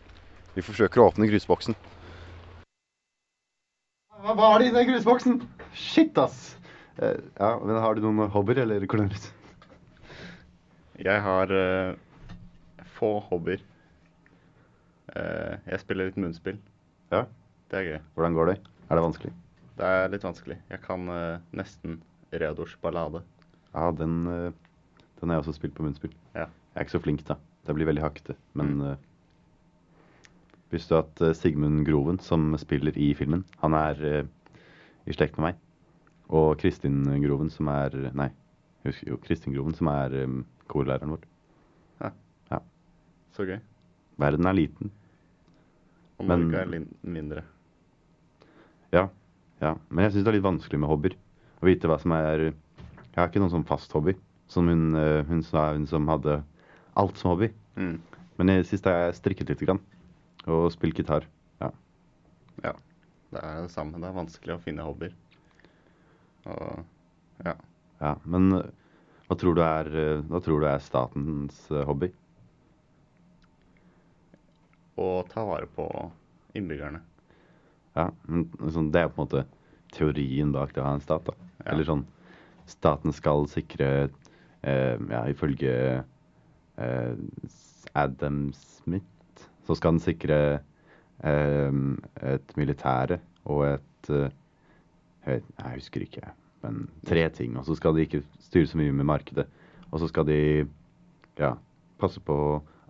Vi 0.55 0.63
forsøker 0.63 1.01
å 1.01 1.09
åpne 1.09 1.29
grusboksen. 1.29 1.77
Hva 4.21 4.37
var 4.37 4.59
det 4.59 4.69
i 4.69 4.75
den 4.77 4.89
grusboksen? 4.89 5.41
Shit, 5.73 6.19
ass! 6.19 6.57
Eh, 7.01 7.17
ja, 7.41 7.59
men 7.59 7.81
Har 7.81 7.95
du 7.95 8.03
noen 8.03 8.29
hobbyer, 8.29 8.59
eller 8.65 8.85
Cornelius? 8.87 9.33
Jeg 11.00 11.23
har 11.25 11.49
uh, 11.49 11.97
få 12.99 13.14
hobbyer. 13.30 13.62
Uh, 15.14 15.57
jeg 15.64 15.80
spiller 15.80 16.11
litt 16.11 16.19
munnspill. 16.21 16.59
Ja. 17.12 17.25
Det 17.71 17.78
er 17.78 17.87
gøy. 17.87 17.99
Hvordan 18.14 18.37
går 18.37 18.50
det? 18.50 18.57
Er 18.90 18.99
det 18.99 19.04
vanskelig? 19.07 19.33
Det 19.78 19.88
er 19.88 20.11
litt 20.12 20.26
vanskelig. 20.26 20.59
Jeg 20.69 20.83
kan 20.85 21.09
uh, 21.09 21.40
nesten 21.57 22.02
Reodors 22.35 22.76
ballade. 22.83 23.23
Ja, 23.73 23.88
den, 23.95 24.26
den 24.26 25.30
har 25.30 25.38
jeg 25.38 25.45
også 25.45 25.57
spilt 25.57 25.76
på 25.76 25.87
munnspill. 25.87 26.12
Ja. 26.35 26.49
Jeg 26.75 26.76
er 26.76 26.87
ikke 26.87 26.97
så 26.99 27.02
flink, 27.02 27.25
da. 27.26 27.38
Det 27.66 27.75
blir 27.76 27.88
veldig 27.88 28.02
hakkete. 28.04 28.37
Men 28.59 28.80
eh, 28.83 29.00
visste 30.75 30.95
du 30.95 31.00
at 31.00 31.37
Sigmund 31.38 31.85
Groven, 31.87 32.21
som 32.23 32.52
spiller 32.59 32.97
i 32.99 33.12
filmen, 33.19 33.45
han 33.62 33.75
er 33.78 34.00
uh, 34.02 34.61
i 35.07 35.16
slekt 35.16 35.38
med 35.38 35.49
meg? 35.49 35.61
Og 36.30 36.54
Kristin 36.61 37.02
Groven, 37.25 37.50
som 37.50 37.71
er 37.73 37.95
Nei, 38.14 38.30
jeg 38.83 38.92
husker 38.92 39.12
jo 39.12 39.21
Kristin 39.25 39.54
Groven, 39.57 39.75
som 39.76 39.90
er 39.92 40.14
eh, 40.23 40.37
korlæreren 40.71 41.15
vår. 41.15 41.25
Ja. 42.00 42.11
Ja. 42.53 42.61
Så 43.37 43.47
gøy. 43.49 43.59
Verden 44.21 44.47
er 44.47 44.57
liten. 44.57 44.91
Og 46.21 46.27
Men- 46.29 46.55
er 46.55 46.87
mindre. 47.03 47.43
Ja. 48.93 49.09
ja. 49.61 49.75
Men 49.89 50.05
jeg 50.05 50.12
syns 50.12 50.25
det 50.25 50.33
er 50.35 50.39
litt 50.39 50.45
vanskelig 50.49 50.81
med 50.81 50.91
hobbyer. 50.91 51.15
Å 51.61 51.67
vite 51.69 51.89
hva 51.89 51.99
som 52.00 52.12
er 52.17 52.53
Jeg 53.11 53.19
har 53.19 53.29
ikke 53.29 53.41
noen 53.43 53.50
sånn 53.50 53.67
fast 53.67 53.93
hobby. 53.93 54.15
Som 54.49 54.69
hun, 54.69 54.95
eh, 54.95 55.23
hun 55.25 55.43
sa, 55.43 55.73
hun 55.75 55.87
som 55.87 56.07
hadde 56.09 56.43
alt 56.97 57.17
som 57.19 57.33
hobby. 57.33 57.50
Mm. 57.77 58.00
Men 58.39 58.50
i 58.50 58.62
sist 58.62 58.85
har 58.85 59.11
jeg 59.11 59.19
strikket 59.19 59.49
litt 59.49 59.61
grann. 59.67 59.81
Og 60.47 60.71
spilt 60.73 60.97
gitar. 60.97 61.27
Ja. 61.61 61.71
Ja. 62.62 62.73
Det 63.33 63.43
er 63.43 63.62
det 63.62 63.71
samme. 63.71 63.99
Det 64.00 64.09
er 64.09 64.17
vanskelig 64.17 64.55
å 64.57 64.62
finne 64.62 64.87
hobbyer. 64.87 65.12
Og 66.47 66.85
ja. 67.45 67.55
ja. 68.00 68.15
Men 68.25 68.53
eh, 68.53 68.71
hva 69.31 69.37
tror 69.39 69.55
du 69.55 69.61
er, 69.63 69.87
eh, 69.95 70.41
tror 70.43 70.59
du 70.59 70.67
er 70.67 70.81
statens 70.83 71.59
eh, 71.71 71.85
hobby? 71.87 72.09
Å 74.99 75.23
ta 75.31 75.45
vare 75.47 75.69
på 75.71 75.87
innbyggerne. 76.59 76.99
Ja, 77.95 78.09
men 78.27 78.49
sånn, 78.75 78.91
Det 78.91 79.05
er 79.05 79.13
på 79.13 79.23
en 79.23 79.29
måte 79.29 79.45
teorien 79.95 80.51
bak 80.51 80.75
det 80.75 80.83
å 80.83 80.89
ha 80.89 80.97
en 80.99 81.05
stat. 81.05 81.31
da. 81.31 81.35
Ja. 81.63 81.71
Eller 81.73 81.87
sånn 81.87 82.03
Staten 82.71 83.15
skal 83.15 83.47
sikre 83.51 84.11
eh, 84.63 84.99
Ja, 84.99 85.23
ifølge 85.31 86.05
eh, 86.77 87.15
Adam 87.95 88.53
Smith 88.53 89.47
så 89.67 89.77
skal 89.79 89.95
den 89.95 90.03
sikre 90.03 90.41
eh, 91.23 91.81
et 92.35 92.57
militære 92.59 93.21
og 93.47 93.65
et 93.77 94.11
eh, 94.11 94.31
jeg, 95.27 95.43
jeg 95.59 95.75
husker 95.79 96.05
ikke, 96.07 96.31
men 96.64 96.85
tre 97.09 97.25
ting. 97.35 97.57
Og 97.59 97.67
så 97.67 97.76
skal 97.79 97.97
de 97.97 98.07
ikke 98.07 98.23
styre 98.47 98.69
så 98.71 98.81
mye 98.81 98.95
med 98.95 99.09
markedet. 99.09 99.47
Og 99.90 100.02
så 100.02 100.09
skal 100.11 100.26
de 100.29 100.40
ja, 101.40 101.55
passe 102.00 102.23
på 102.23 102.37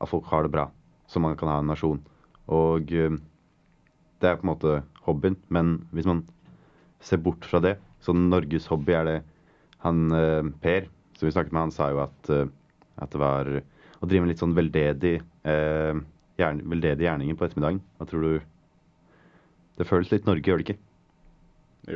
at 0.01 0.09
folk 0.11 0.29
har 0.33 0.47
det 0.47 0.55
bra, 0.55 0.69
så 1.11 1.21
man 1.23 1.37
kan 1.39 1.51
ha 1.53 1.59
en 1.61 1.71
nasjon. 1.71 2.01
Og 2.51 2.93
eh, 2.93 3.19
det 4.21 4.29
er 4.29 4.39
på 4.41 4.47
en 4.47 4.53
måte 4.53 4.79
hobbyen, 5.07 5.37
men 5.49 5.79
hvis 5.95 6.09
man 6.09 6.25
ser 7.05 7.21
bort 7.25 7.47
fra 7.49 7.61
det, 7.65 7.77
så 8.01 8.15
Norges 8.17 8.69
hobby 8.71 8.97
er 8.97 9.09
det 9.09 9.19
han 9.85 10.13
eh, 10.13 10.51
Per, 10.63 10.89
som 11.17 11.29
vi 11.29 11.35
snakket 11.35 11.53
med, 11.53 11.69
han 11.69 11.75
sa 11.75 11.91
jo 11.93 12.03
at, 12.05 12.33
eh, 12.33 12.49
at 13.01 13.13
det 13.13 13.21
var 13.21 13.51
å 14.01 14.09
drive 14.09 14.25
med 14.25 14.33
litt 14.33 14.43
sånn 14.43 14.57
veldedig, 14.57 15.19
eh, 15.49 16.01
veldedige 16.41 17.09
gjerninger 17.09 17.37
på 17.37 17.47
ettermiddagen. 17.47 17.83
Hva 17.99 18.09
tror 18.09 18.25
du? 18.25 18.33
Det 19.81 19.89
føles 19.89 20.13
litt 20.13 20.29
Norge, 20.29 20.45
gjør 20.49 20.61
det 20.61 20.69
ikke? 20.69 20.81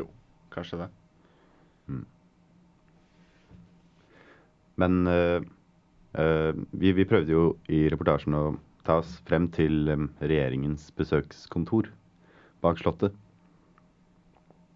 Jo, 0.01 0.09
kanskje 0.53 0.85
det. 0.85 0.91
Men 4.81 5.07
eh, 5.07 5.41
eh, 6.19 6.53
vi, 6.71 6.93
vi 6.93 7.07
prøvde 7.09 7.35
jo 7.35 7.45
i 7.71 7.85
reportasjen 7.93 8.37
å 8.37 8.45
ta 8.87 8.99
oss 9.03 9.17
frem 9.29 9.47
til 9.55 9.91
eh, 9.93 10.07
regjeringens 10.25 10.89
besøkskontor 10.99 11.91
bak 12.65 12.81
Slottet. 12.81 13.15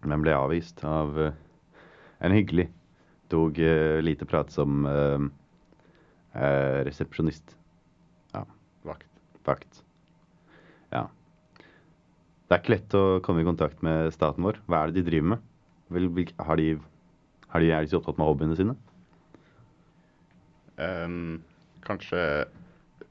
Men 0.07 0.23
ble 0.23 0.31
avvist 0.31 0.79
av 0.87 1.17
en 1.19 2.35
hyggelig, 2.35 2.69
dog 3.29 3.57
lite 3.99 4.23
pratsom 4.29 4.85
resepsjonist. 6.87 7.51
Ja. 8.31 8.45
Vakt. 8.87 9.09
Vakt. 9.43 9.81
Ja. 10.93 11.03
Det 12.47 12.55
er 12.55 12.63
ikke 12.63 12.75
lett 12.77 12.95
å 12.95 13.03
komme 13.25 13.43
i 13.43 13.49
kontakt 13.49 13.83
med 13.83 14.13
staten 14.15 14.47
vår. 14.47 14.61
Hva 14.71 14.85
er 14.85 14.93
det 14.93 15.01
de 15.01 15.09
driver 15.09 15.33
med? 15.35 15.43
Har 16.39 16.61
de, 16.61 16.69
har 17.51 17.65
de, 17.65 17.73
er 17.75 17.83
de 17.83 17.91
så 17.91 17.99
opptatt 17.99 18.21
med 18.21 18.29
hobbyene 18.29 18.55
sine? 18.55 18.77
Ehm, 20.79 21.41
kanskje 21.83 22.45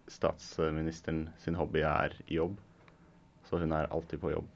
statsministeren 0.08 1.28
sin 1.38 1.56
hobby 1.58 1.82
er 1.84 2.16
jobb. 2.26 2.56
Så 3.48 3.60
hun 3.60 3.72
er 3.72 3.90
alltid 3.92 4.20
på 4.20 4.32
jobb. 4.32 4.48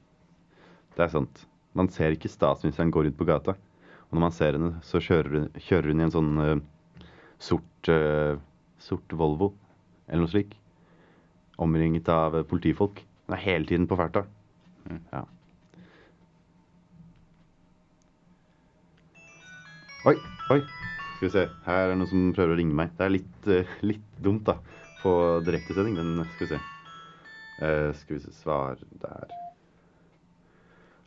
Det 0.97 1.05
er 1.05 1.13
sant. 1.13 1.45
Man 1.73 1.89
ser 1.89 2.13
ikke 2.13 2.29
statsministeren 2.29 2.91
gå 2.93 3.03
rundt 3.05 3.17
på 3.17 3.27
gata. 3.29 3.55
Og 4.09 4.17
når 4.17 4.25
man 4.27 4.35
ser 4.35 4.57
henne, 4.57 4.75
så 4.85 5.01
kjører 5.01 5.33
hun, 5.33 5.47
kjører 5.57 5.89
hun 5.89 6.01
i 6.01 6.05
en 6.05 6.13
sånn 6.13 6.33
uh, 6.37 6.57
sort, 7.41 7.89
uh, 7.89 8.37
sort 8.81 9.15
Volvo, 9.17 9.49
eller 10.05 10.25
noe 10.25 10.33
slik. 10.33 10.53
Omringet 11.61 12.09
av 12.09 12.37
eh, 12.37 12.45
politifolk. 12.49 13.01
Hun 13.25 13.37
er 13.37 13.41
hele 13.41 13.69
tiden 13.69 13.89
på 13.89 13.97
farta. 13.97 14.25
Ja. 15.13 15.25
Oi, 20.09 20.17
oi. 20.51 20.59
Skal 21.23 21.31
vi 21.31 21.39
se. 21.39 21.55
Her 21.63 21.77
er 21.79 21.85
det 21.87 21.95
noen 22.01 22.09
som 22.11 22.23
prøver 22.35 22.51
å 22.51 22.55
ringe 22.59 22.75
meg. 22.75 22.89
Det 22.97 23.03
er 23.05 23.11
litt, 23.13 23.45
eh, 23.47 23.69
litt 23.79 24.15
dumt, 24.19 24.43
da, 24.43 24.57
på 24.99 25.11
direktesending, 25.47 25.93
men 25.95 26.25
skal 26.33 26.43
vi 26.43 26.49
se. 26.49 26.57
Uh, 27.63 27.93
skal 27.95 28.17
vi 28.17 28.23
se 28.25 28.31
Svar 28.35 28.81
der. 28.99 29.31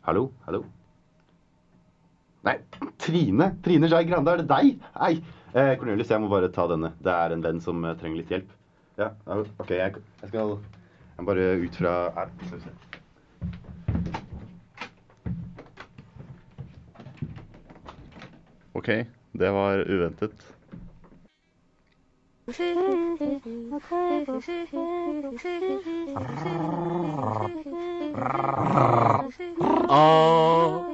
Hallo? 0.07 0.31
Hallo? 0.47 0.63
Nei, 2.49 2.55
Trine! 2.97 3.51
Trine 3.61 3.91
Skei 3.91 4.07
Grande, 4.09 4.33
er 4.33 4.41
det 4.41 4.47
deg? 4.49 4.79
Hei! 4.95 5.21
Eh, 5.53 5.75
Cornelius, 5.77 6.09
jeg 6.09 6.23
må 6.23 6.31
bare 6.31 6.49
ta 6.49 6.65
denne. 6.71 6.95
Det 6.97 7.13
er 7.13 7.35
en 7.35 7.45
venn 7.45 7.61
som 7.61 7.85
eh, 7.85 7.93
trenger 8.01 8.23
litt 8.23 8.33
hjelp. 8.33 8.49
Ja, 8.97 9.11
OK, 9.27 9.69
jeg, 9.69 10.01
jeg 10.23 10.31
skal 10.31 10.55
jeg 10.57 11.29
bare 11.29 11.45
ut 11.61 11.77
fra 11.77 11.93
Her, 12.17 12.33
skal 12.47 12.57
vi 12.57 12.63
se. 12.65 12.73
OK, 18.81 18.89
det 19.31 19.51
var 19.51 19.77
uventet. 19.89 20.57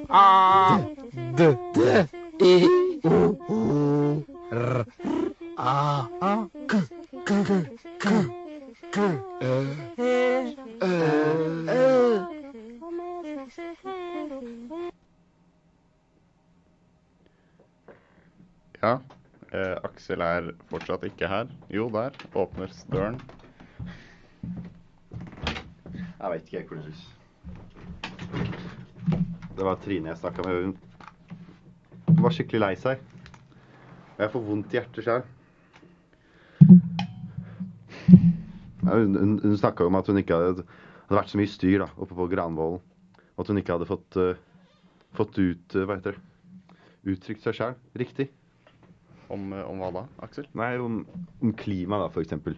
A 0.09 0.79
D 1.37 1.57
D 1.75 2.07
E 2.41 2.67
O 3.03 3.35
O 3.49 4.23
A 5.57 6.07
A 6.21 6.47
K 6.67 6.77
K 7.25 7.43
K 7.43 7.49
K 7.99 8.32
Aksel 20.03 20.19
er 20.19 20.48
fortsatt 20.67 21.05
ikke 21.07 21.29
her. 21.31 21.51
Jo, 21.72 21.86
der 21.88 22.12
åpner 22.36 22.72
døren. 22.91 23.22
Jeg 25.95 26.31
veit 26.33 26.50
ikke, 26.50 26.63
Cornelius. 26.67 27.03
Det 29.55 29.63
var 29.63 29.79
Trine 29.86 30.12
jeg 30.12 30.19
snakka 30.19 30.43
med. 30.43 30.75
Hun 32.10 32.19
var 32.19 32.36
skikkelig 32.36 32.62
lei 32.65 32.74
seg. 32.83 33.00
Og 34.17 34.25
jeg 34.25 34.36
får 34.36 34.45
vondt 34.50 34.75
i 34.75 34.79
hjertet 34.81 35.07
sjøl. 35.07 35.24
Hun 38.83 39.17
hun, 39.24 39.39
hun 39.39 39.57
snakka 39.63 39.88
om 39.88 40.01
at 40.03 40.12
hun 40.12 40.19
ikke 40.19 40.36
hadde, 40.36 40.67
hadde 41.07 41.22
vært 41.22 41.31
så 41.31 41.39
mye 41.39 41.55
styr 41.55 41.88
da, 41.88 41.91
oppe 41.95 42.19
på 42.19 42.27
Granvollen. 42.36 42.83
Og 43.38 43.48
at 43.48 43.55
hun 43.55 43.63
ikke 43.63 43.79
hadde 43.79 43.91
fått, 43.95 44.19
uh, 44.19 44.36
fått 45.15 45.39
ut 45.39 45.79
uh, 45.79 45.88
Hva 45.88 45.95
heter 45.95 46.19
det? 46.19 46.79
Uttrykt 47.15 47.48
seg 47.48 47.55
sjøl 47.55 47.79
riktig. 47.95 48.33
Om, 49.31 49.47
eh, 49.53 49.65
om 49.69 49.81
hva 49.81 49.91
da, 49.95 50.03
Aksel? 50.25 50.47
Nei, 50.59 50.73
om, 50.81 51.01
om 51.41 51.53
klima, 51.59 52.01
da, 52.01 52.09
eksempel. 52.21 52.57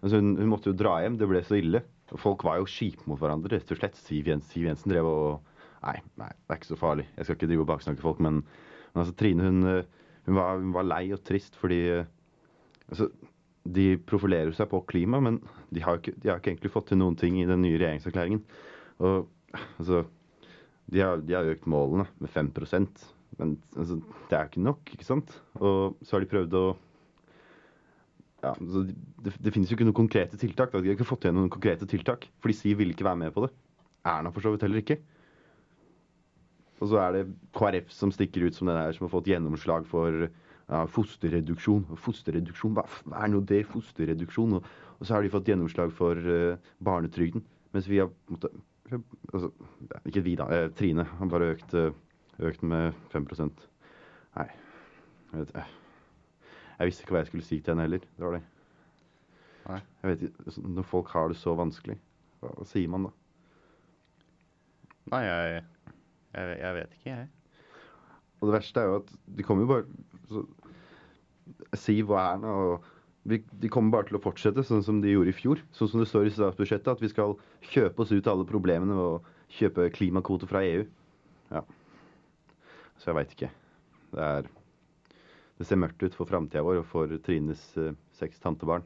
Altså, 0.00 0.18
hun, 0.18 0.34
hun 0.40 0.50
måtte 0.50 0.72
jo 0.72 0.78
dra 0.80 0.96
hjem, 1.04 1.18
det 1.20 1.28
ble 1.30 1.42
så 1.46 1.58
ille. 1.60 1.84
Folk 2.18 2.42
var 2.46 2.58
jo 2.58 2.68
kjipe 2.70 3.06
mot 3.06 3.20
hverandre, 3.20 3.52
rett 3.54 3.70
og 3.70 3.78
slett. 3.78 3.98
Siv 4.00 4.30
Jensen, 4.30 4.50
Siv 4.50 4.66
Jensen 4.66 4.92
drev 4.92 5.08
og 5.08 5.46
Nei, 5.80 5.96
nei, 6.20 6.28
det 6.28 6.52
er 6.52 6.58
ikke 6.60 6.74
så 6.74 6.76
farlig. 6.76 7.06
Jeg 7.16 7.24
skal 7.26 7.36
ikke 7.38 7.48
drive 7.48 7.64
og 7.64 7.68
baksnakke 7.70 8.04
folk, 8.04 8.18
men, 8.20 8.42
men 8.92 9.02
altså, 9.02 9.14
Trine 9.16 9.46
hun, 9.46 9.60
eh, 9.64 10.08
hun, 10.26 10.36
var, 10.36 10.58
hun 10.60 10.74
var 10.76 10.88
lei 10.88 11.04
og 11.16 11.22
trist 11.24 11.56
fordi 11.56 11.78
eh, 11.94 12.10
altså, 12.90 13.08
De 13.64 13.86
profilerer 14.08 14.52
seg 14.56 14.68
på 14.68 14.82
klima, 14.90 15.22
men 15.24 15.38
de 15.72 15.84
har 15.84 16.00
ikke, 16.00 16.12
de 16.20 16.28
har 16.28 16.40
ikke 16.40 16.52
egentlig 16.52 16.72
fått 16.74 16.90
til 16.92 17.00
noen 17.00 17.16
ting 17.20 17.38
i 17.40 17.48
den 17.48 17.64
nye 17.64 17.78
regjeringserklæringen. 17.80 18.42
Og 19.00 19.30
altså 19.78 20.04
De 20.90 21.00
har, 21.00 21.24
de 21.24 21.36
har 21.36 21.48
økt 21.48 21.68
målene 21.70 22.08
med 22.18 22.32
5 22.34 22.52
men 23.38 23.56
altså, 23.76 24.00
det 24.30 24.36
er 24.38 24.48
ikke 24.48 24.64
nok, 24.64 24.94
ikke 24.94 25.06
sant? 25.06 25.34
Og 25.60 25.98
så 26.02 26.16
har 26.16 26.24
de 26.24 26.30
prøvd 26.30 26.56
å 26.58 26.64
ja, 28.40 28.54
det, 28.56 29.34
det 29.36 29.52
finnes 29.52 29.68
jo 29.68 29.76
ikke 29.76 29.84
noen 29.84 29.96
konkrete 29.96 30.38
tiltak. 30.40 30.72
Da. 30.72 30.80
De 30.80 30.88
har 30.88 30.96
ikke 30.96 31.08
fått 31.08 31.26
igjen 31.26 31.36
noen 31.36 31.52
konkrete 31.52 31.88
tiltak, 31.88 32.24
fordi 32.40 32.56
Siv 32.56 32.78
ville 32.80 32.94
ikke 32.94 33.04
være 33.04 33.20
med 33.20 33.34
på 33.34 33.44
det. 33.44 33.50
Erna 34.08 34.32
for 34.32 34.44
så 34.44 34.54
vidt 34.54 34.64
heller 34.64 34.80
ikke. 34.80 34.96
Og 36.80 36.88
så 36.88 37.00
er 37.02 37.18
det 37.18 37.26
KrF 37.56 37.90
som 37.92 38.12
stikker 38.14 38.46
ut 38.48 38.56
som 38.56 38.70
den 38.70 38.78
der 38.78 38.94
som 38.96 39.04
har 39.04 39.12
fått 39.12 39.28
gjennomslag 39.28 39.84
for 39.88 40.24
ja, 40.24 40.84
fosterreduksjon. 40.88 41.84
Fosterreduksjon, 42.00 42.76
hva, 42.78 42.86
hva 43.04 43.24
er 43.26 43.32
nå 43.34 43.42
det? 43.44 43.66
Fosterreduksjon? 43.68 44.56
Og, 44.56 44.70
og, 44.96 45.02
så 45.04 45.16
har 45.16 45.26
de 45.26 45.32
fått 45.32 45.50
gjennomslag 45.52 45.92
for 45.96 46.16
uh, 46.16 46.70
barnetrygden. 46.84 47.44
Mens 47.76 47.88
vi 47.90 48.00
har 48.00 48.08
måtte, 48.32 48.48
altså, 49.34 49.52
Ikke 50.08 50.24
vi, 50.24 50.38
da. 50.40 50.48
Eh, 50.54 50.70
Trine 50.78 51.04
har 51.04 51.30
bare 51.30 51.52
økt, 51.58 51.76
uh, 51.76 51.92
økt 52.48 52.62
med 52.62 52.96
5 53.12 53.26
Nei, 54.36 54.46
jeg 55.32 55.40
vet 55.40 55.52
ikke. 55.52 55.66
Jeg 56.80 56.88
visste 56.88 57.04
ikke 57.04 57.12
hva 57.14 57.20
jeg 57.20 57.28
skulle 57.28 57.44
si 57.44 57.58
til 57.60 57.74
henne 57.74 57.84
heller. 57.84 58.04
Det 58.16 58.24
var 58.24 58.36
det. 58.38 58.42
Nei. 59.66 59.80
Jeg 60.02 60.10
vet 60.10 60.22
ikke, 60.26 60.44
altså, 60.46 60.62
Når 60.64 60.86
folk 60.88 61.10
har 61.12 61.28
det 61.28 61.36
så 61.36 61.54
vanskelig, 61.58 61.98
hva, 62.40 62.52
hva 62.56 62.66
sier 62.68 62.88
man 62.92 63.08
da? 63.08 63.12
Nei, 65.10 65.20
jeg, 65.26 65.64
jeg, 66.36 66.56
jeg 66.62 66.78
vet 66.78 66.96
ikke, 66.96 67.10
jeg. 67.10 67.28
Og 68.40 68.48
det 68.48 68.54
verste 68.56 68.80
er 68.80 68.88
jo 68.88 68.96
at 69.02 69.12
de 69.36 69.44
kommer 69.44 69.66
jo 69.66 69.72
bare 69.74 70.30
så, 70.30 70.46
Siv 71.76 72.12
og 72.14 72.16
Erna 72.20 72.54
og 72.54 72.86
vi, 73.28 73.42
De 73.60 73.68
kommer 73.68 73.92
bare 73.92 74.08
til 74.08 74.16
å 74.16 74.22
fortsette 74.22 74.64
sånn 74.64 74.84
som 74.86 75.02
de 75.04 75.12
gjorde 75.12 75.34
i 75.34 75.36
fjor. 75.36 75.60
Sånn 75.76 75.90
som 75.92 76.00
det 76.00 76.08
står 76.08 76.30
i 76.30 76.32
statsbudsjettet, 76.32 76.88
at 76.88 77.02
vi 77.04 77.10
skal 77.12 77.36
kjøpe 77.68 78.00
oss 78.06 78.14
ut 78.14 78.30
alle 78.30 78.46
problemene 78.48 78.96
ved 78.96 79.08
å 79.18 79.18
kjøpe 79.58 79.90
klimakvoter 79.92 80.48
fra 80.48 80.62
EU. 80.64 80.86
Ja. 81.52 81.60
Så 83.00 83.10
jeg 83.10 83.16
veit 83.16 83.34
ikke. 83.36 83.50
Det 84.12 84.24
er 84.24 84.48
Det 85.60 85.66
ser 85.68 85.76
mørkt 85.80 86.00
ut 86.00 86.14
for 86.16 86.28
framtida 86.28 86.62
vår 86.64 86.80
og 86.80 86.86
for 86.88 87.10
Trines 87.24 87.60
uh, 87.76 87.92
seks 88.16 88.40
tantebarn. 88.40 88.84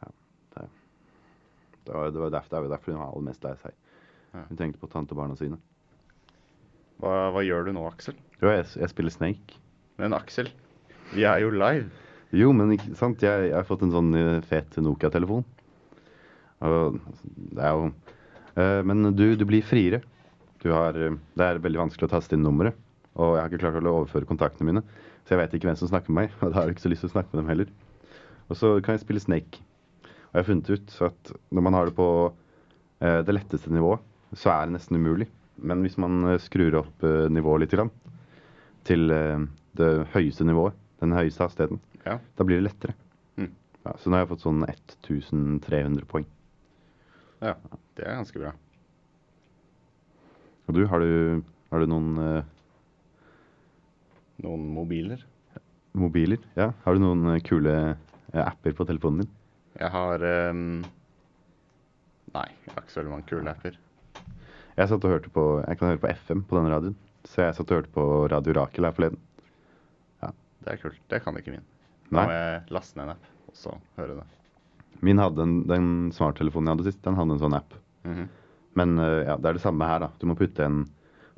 Ja, 0.00 0.08
det, 0.54 0.62
det, 1.84 1.92
var, 1.92 2.08
det 2.14 2.22
var 2.22 2.32
derfor, 2.32 2.54
det 2.54 2.62
var 2.64 2.72
derfor 2.72 2.94
hun 2.94 3.02
var 3.02 3.10
aller 3.10 3.26
mest 3.26 3.44
lei 3.44 3.52
seg. 3.60 3.76
Hun 4.32 4.56
tenkte 4.56 4.80
på 4.80 4.88
tantebarna 4.88 5.36
sine. 5.36 5.58
Hva, 7.00 7.28
hva 7.34 7.44
gjør 7.44 7.68
du 7.68 7.74
nå, 7.76 7.84
Aksel? 7.90 8.16
Jo, 8.40 8.54
jeg, 8.54 8.66
jeg 8.80 8.92
spiller 8.92 9.12
Snake. 9.12 9.60
Men 10.00 10.16
Aksel, 10.16 10.48
vi 11.12 11.28
er 11.28 11.42
jo 11.44 11.52
live. 11.52 11.88
Jo, 12.36 12.52
men 12.56 12.72
ikke 12.76 12.96
sant. 12.96 13.20
Jeg, 13.24 13.50
jeg 13.50 13.56
har 13.56 13.68
fått 13.68 13.84
en 13.84 13.92
sånn 13.94 14.12
uh, 14.16 14.40
fet 14.48 14.80
Nokia-telefon. 14.80 15.44
Og 16.64 17.00
det 17.56 17.64
er 17.64 17.76
jo 17.76 17.86
uh, 17.88 18.80
Men 18.84 19.12
du, 19.16 19.26
du 19.36 19.44
blir 19.48 19.64
friere. 19.64 20.02
Du 20.60 20.70
har 20.72 20.96
Det 20.96 21.44
er 21.44 21.60
veldig 21.60 21.86
vanskelig 21.86 22.08
å 22.08 22.14
taste 22.16 22.36
inn 22.36 22.44
nummeret. 22.44 22.76
Og 23.18 23.34
jeg 23.34 23.42
har 23.42 23.50
ikke 23.50 23.62
klart 23.64 23.80
å 23.80 23.96
overføre 24.02 24.28
kontaktene 24.28 24.68
mine. 24.68 24.84
Så 25.24 25.34
jeg 25.34 25.42
vet 25.42 25.56
ikke 25.56 25.70
hvem 25.70 25.80
som 25.80 25.90
snakker 25.90 26.12
med 26.12 26.22
meg. 26.22 26.36
Og 26.44 26.52
da 26.52 26.60
har 26.60 26.68
jeg 26.68 26.76
ikke 26.76 26.86
så 26.86 26.92
lyst 26.92 27.06
til 27.06 27.10
å 27.10 27.16
snakke 27.16 27.34
med 27.34 27.42
dem 27.42 27.50
heller. 27.52 27.72
Og 28.50 28.58
så 28.58 28.76
kan 28.84 28.96
jeg 28.96 29.04
spille 29.04 29.22
Snake. 29.22 29.64
Og 30.04 30.38
jeg 30.38 30.42
har 30.42 30.48
funnet 30.48 30.70
ut 30.70 30.96
at 31.06 31.32
når 31.50 31.66
man 31.66 31.76
har 31.78 31.90
det 31.90 31.96
på 31.98 32.08
det 33.00 33.32
letteste 33.32 33.72
nivået, 33.72 34.02
så 34.36 34.50
er 34.52 34.66
det 34.68 34.74
nesten 34.76 34.98
umulig. 35.00 35.26
Men 35.56 35.80
hvis 35.82 35.96
man 36.00 36.34
skrur 36.42 36.76
opp 36.82 37.04
nivået 37.32 37.64
litt 37.64 37.74
grann, 37.74 37.90
til 38.84 39.08
det 39.08 39.90
høyeste 40.14 40.44
nivået, 40.44 40.76
den 41.00 41.14
høyeste 41.16 41.46
hastigheten, 41.46 41.80
ja. 42.04 42.18
da 42.36 42.46
blir 42.46 42.60
det 42.60 42.68
lettere. 42.68 42.94
Mm. 43.40 43.52
Ja, 43.86 43.94
så 43.96 44.10
nå 44.10 44.18
har 44.18 44.24
jeg 44.24 44.32
fått 44.34 44.44
sånn 44.44 44.64
1300 44.66 46.06
poeng. 46.10 46.26
Ja, 47.40 47.54
det 47.96 48.04
er 48.04 48.18
ganske 48.20 48.42
bra. 48.42 48.52
Og 50.68 50.76
du, 50.76 50.84
har 50.86 51.02
du, 51.02 51.40
har 51.72 51.82
du 51.82 51.90
noen 51.90 52.10
uh, 52.20 52.50
Noen 54.40 54.70
mobiler? 54.72 55.22
Mobiler, 55.98 56.40
ja. 56.56 56.70
Har 56.84 56.96
du 56.96 57.02
noen 57.02 57.26
uh, 57.28 57.40
kule 57.44 57.74
uh, 57.74 58.40
apper 58.44 58.74
på 58.76 58.86
telefonen 58.88 59.24
din? 59.24 59.30
Jeg 59.80 59.92
har 59.92 60.24
um... 60.50 60.82
Nei, 62.30 62.46
jeg 62.64 62.74
har 62.74 62.84
ikke 62.84 62.94
så 62.94 63.00
veldig 63.00 63.12
mange 63.12 63.28
kule 63.28 63.52
apper. 63.52 63.78
Jeg 64.78 64.88
satt 64.88 65.04
og 65.04 65.12
hørte 65.12 65.32
på 65.34 65.44
Jeg 65.64 65.78
kan 65.80 65.90
høre 65.90 66.00
på 66.00 66.12
FM 66.14 66.44
på 66.48 66.56
denne 66.56 66.72
radioen. 66.72 66.96
Så 67.28 67.44
jeg 67.44 67.56
satt 67.58 67.72
og 67.72 67.80
hørte 67.80 67.92
på 67.94 68.04
Radio 68.32 68.54
Rakel 68.56 68.86
her 68.86 68.94
forleden. 68.96 69.20
Ja. 70.22 70.30
Det 70.64 70.74
er 70.74 70.82
kult. 70.84 71.00
Det 71.10 71.20
kan 71.24 71.36
ikke 71.36 71.56
min. 71.56 71.66
Da 72.10 72.24
må 72.24 72.34
jeg 72.34 72.62
laste 72.74 72.98
ned 72.98 73.06
en 73.08 73.12
app, 73.16 73.26
og 73.50 73.58
så 73.58 73.74
høre 73.98 74.16
det. 74.20 74.28
Min 75.06 75.20
hadde 75.20 75.44
en, 75.44 75.58
Den 75.68 75.90
smarttelefonen 76.14 76.70
jeg 76.70 76.78
hadde 76.78 76.88
sist, 76.88 77.02
den 77.04 77.18
hadde 77.18 77.36
en 77.36 77.42
sånn 77.42 77.58
app. 77.58 77.76
Mm 78.04 78.14
-hmm. 78.14 78.30
Men 78.78 78.98
uh, 78.98 79.20
ja, 79.26 79.36
det 79.36 79.48
er 79.48 79.52
det 79.52 79.62
samme 79.66 79.86
her, 79.86 80.00
da. 80.00 80.10
Du 80.18 80.26
må 80.26 80.34
putte, 80.34 80.64
en, 80.64 80.86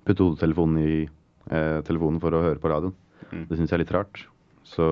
putte 0.04 0.22
hodetelefonen 0.22 0.78
i 0.78 1.08
telefonen 1.50 2.20
for 2.22 2.34
å 2.36 2.42
høre 2.44 2.60
på 2.62 2.70
radioen. 2.70 2.94
Mm. 3.32 3.46
Det 3.48 3.56
syns 3.58 3.70
jeg 3.72 3.78
er 3.78 3.82
litt 3.84 3.94
rart. 3.94 4.20
Så 4.68 4.86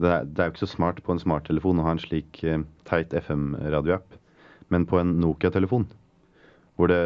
det 0.00 0.08
er, 0.08 0.24
det 0.24 0.40
er 0.40 0.48
jo 0.48 0.54
ikke 0.54 0.64
så 0.64 0.70
smart 0.72 1.02
på 1.04 1.12
en 1.12 1.20
smarttelefon 1.20 1.80
å 1.82 1.84
ha 1.84 1.92
en 1.92 2.00
slik 2.00 2.40
uh, 2.48 2.62
teit 2.88 3.12
FM-radioapp. 3.18 4.16
Men 4.72 4.86
på 4.88 5.00
en 5.00 5.16
Nokia-telefon, 5.20 5.84
hvor 6.78 6.88
det 6.88 7.02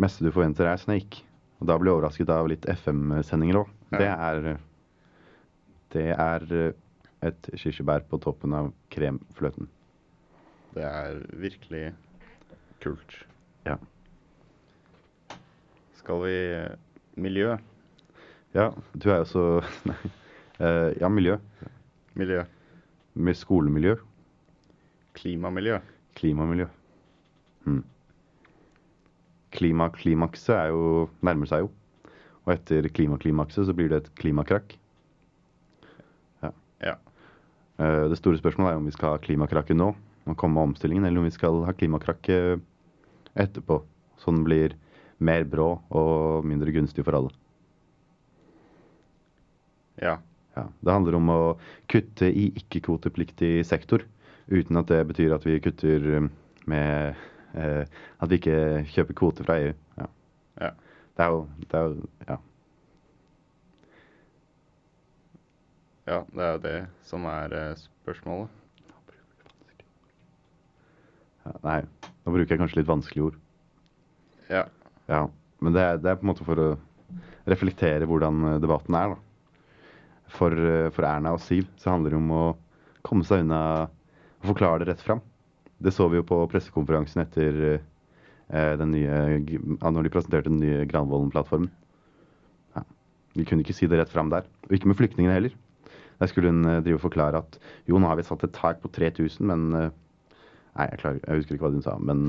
meste 0.00 0.24
du 0.24 0.30
forventer 0.32 0.70
er 0.70 0.80
Snake, 0.80 1.20
og 1.60 1.68
da 1.68 1.76
blir 1.78 1.92
jeg 1.92 1.98
overrasket 1.98 2.30
av 2.32 2.48
litt 2.50 2.64
FM-sendinger 2.70 3.60
òg, 3.64 3.74
Ja. 3.92 3.98
det 3.98 4.12
er 4.12 4.52
Det 5.92 6.06
er 6.16 6.72
et 7.22 7.48
kirsebær 7.60 8.00
på 8.08 8.16
toppen 8.18 8.54
av 8.56 8.70
kremfløten. 8.90 9.66
Det 10.72 10.82
er 10.88 11.18
virkelig 11.36 11.92
kult. 12.80 13.12
Ja. 13.66 13.76
Skal 16.00 16.22
vi 16.24 16.36
Miljø. 17.16 17.56
Ja, 18.54 18.70
du 18.94 19.08
er 19.10 19.22
jo 19.22 19.28
så 19.28 19.44
Nei. 19.88 19.96
Eh, 20.62 20.92
ja, 21.00 21.08
miljø. 21.08 21.38
Miljø. 22.18 22.44
Med 23.14 23.36
skolemiljø. 23.36 23.96
Klimamiljø. 25.16 25.78
Klimamiljø. 26.16 26.66
Hmm. 27.64 27.82
Klimaklimakset 29.52 30.54
er 30.56 30.70
jo 30.72 31.08
nærmer 31.24 31.48
seg 31.50 31.64
jo. 31.66 31.70
Og 32.44 32.54
etter 32.54 32.88
klimaklimakset 32.94 33.68
så 33.68 33.74
blir 33.76 33.90
det 33.92 34.02
et 34.02 34.12
klimakrakk. 34.20 34.76
Ja. 36.42 36.52
Ja. 36.84 36.94
Eh, 37.78 38.08
Det 38.12 38.18
store 38.20 38.40
spørsmålet 38.40 38.72
er 38.72 38.80
om 38.80 38.88
vi 38.88 38.94
skal 38.96 39.16
ha 39.16 39.22
klimakrakket 39.22 39.76
nå, 39.78 39.92
og 40.26 40.36
komme 40.38 40.56
med 40.56 40.72
omstillingen, 40.72 41.04
eller 41.08 41.20
om 41.22 41.28
vi 41.28 41.34
skal 41.34 41.64
ha 41.66 41.74
klimakrakket 41.76 42.62
etterpå. 43.34 43.82
Så 44.20 44.30
den 44.32 44.44
blir 44.46 44.76
mer 45.24 45.46
brå 45.48 45.68
og 45.94 46.46
mindre 46.48 46.74
gunstig 46.74 47.04
for 47.06 47.18
alle. 47.18 47.32
Ja. 50.02 50.18
Ja, 50.56 50.66
Det 50.84 50.92
handler 50.92 51.16
om 51.16 51.30
å 51.32 51.40
kutte 51.88 52.28
i 52.28 52.50
ikke-kvotepliktig 52.60 53.62
sektor, 53.64 54.04
uten 54.52 54.76
at 54.76 54.90
det 54.92 55.00
betyr 55.08 55.32
at 55.32 55.46
vi 55.48 55.60
kutter 55.64 56.08
eh, 56.18 56.26
med 56.68 57.14
eh, 57.56 57.84
At 58.20 58.30
vi 58.30 58.36
ikke 58.38 58.58
kjøper 58.92 59.16
kvoter 59.16 59.48
fra 59.48 59.56
EU. 59.62 59.72
Ja. 59.98 60.08
Ja. 60.60 60.70
Det 61.16 61.24
er 61.24 61.30
jo, 61.36 61.46
det 61.62 61.78
er 61.78 61.86
jo 61.88 62.08
Ja. 62.28 62.36
Ja, 66.06 66.18
det 66.34 66.42
er 66.44 66.52
jo 66.52 66.62
det 66.66 66.78
som 67.06 67.24
er 67.30 67.52
eh, 67.54 67.74
spørsmålet. 67.78 68.50
Ja, 71.42 71.52
nei, 71.64 71.80
nå 72.22 72.34
bruker 72.34 72.54
jeg 72.54 72.60
kanskje 72.60 72.80
litt 72.80 72.90
vanskelige 72.90 73.30
ord. 73.30 73.38
Ja. 74.50 74.66
Ja, 75.12 75.26
Men 75.62 75.76
det 75.76 75.82
er, 75.82 76.00
det 76.00 76.10
er 76.10 76.18
på 76.18 76.24
en 76.26 76.32
måte 76.32 76.46
for 76.46 76.58
å 76.58 76.70
reflektere 77.50 78.06
hvordan 78.08 78.46
eh, 78.48 78.60
debatten 78.62 78.96
er, 78.98 79.12
da. 79.12 79.20
For, 80.32 80.56
eh, 80.56 80.88
for 80.94 81.06
Erna 81.06 81.34
og 81.36 81.42
Siv 81.44 81.68
så 81.80 81.92
handler 81.92 82.14
det 82.14 82.20
om 82.22 82.32
å 82.34 82.44
komme 83.04 83.26
seg 83.26 83.44
unna 83.44 83.60
og 83.82 84.48
forklare 84.48 84.82
det 84.82 84.92
rett 84.92 85.04
fram. 85.04 85.20
Det 85.82 85.92
så 85.94 86.08
vi 86.10 86.20
jo 86.20 86.26
på 86.26 86.38
pressekonferansen 86.50 87.24
etter 87.24 87.58
eh, 87.68 88.72
den 88.80 88.94
nye, 88.94 89.18
når 89.82 90.06
de 90.06 90.14
presenterte 90.14 90.50
den 90.50 90.62
nye 90.62 90.86
Granvolden-plattformen. 90.90 91.68
Ja. 92.76 92.86
Vi 93.38 93.46
kunne 93.48 93.66
ikke 93.66 93.76
si 93.76 93.90
det 93.90 94.00
rett 94.00 94.12
fram 94.14 94.32
der. 94.32 94.48
Og 94.68 94.78
ikke 94.78 94.90
med 94.90 94.98
flyktningene 94.98 95.36
heller. 95.36 95.54
Der 96.22 96.30
skulle 96.30 96.54
hun 96.54 96.64
eh, 96.64 96.80
drive 96.86 97.02
og 97.02 97.06
forklare 97.06 97.42
at 97.44 97.60
jo, 97.90 97.98
nå 97.98 98.08
har 98.10 98.18
vi 98.18 98.26
satt 98.26 98.46
et 98.46 98.56
tak 98.56 98.80
på 98.82 98.90
3000, 98.94 99.44
men 99.52 99.68
Nei, 100.72 100.86
jeg, 100.88 101.02
klarer, 101.02 101.18
jeg 101.20 101.36
husker 101.42 101.56
ikke 101.58 101.66
hva 101.66 101.74
hun 101.74 101.82
sa, 101.84 101.92
men 102.00 102.20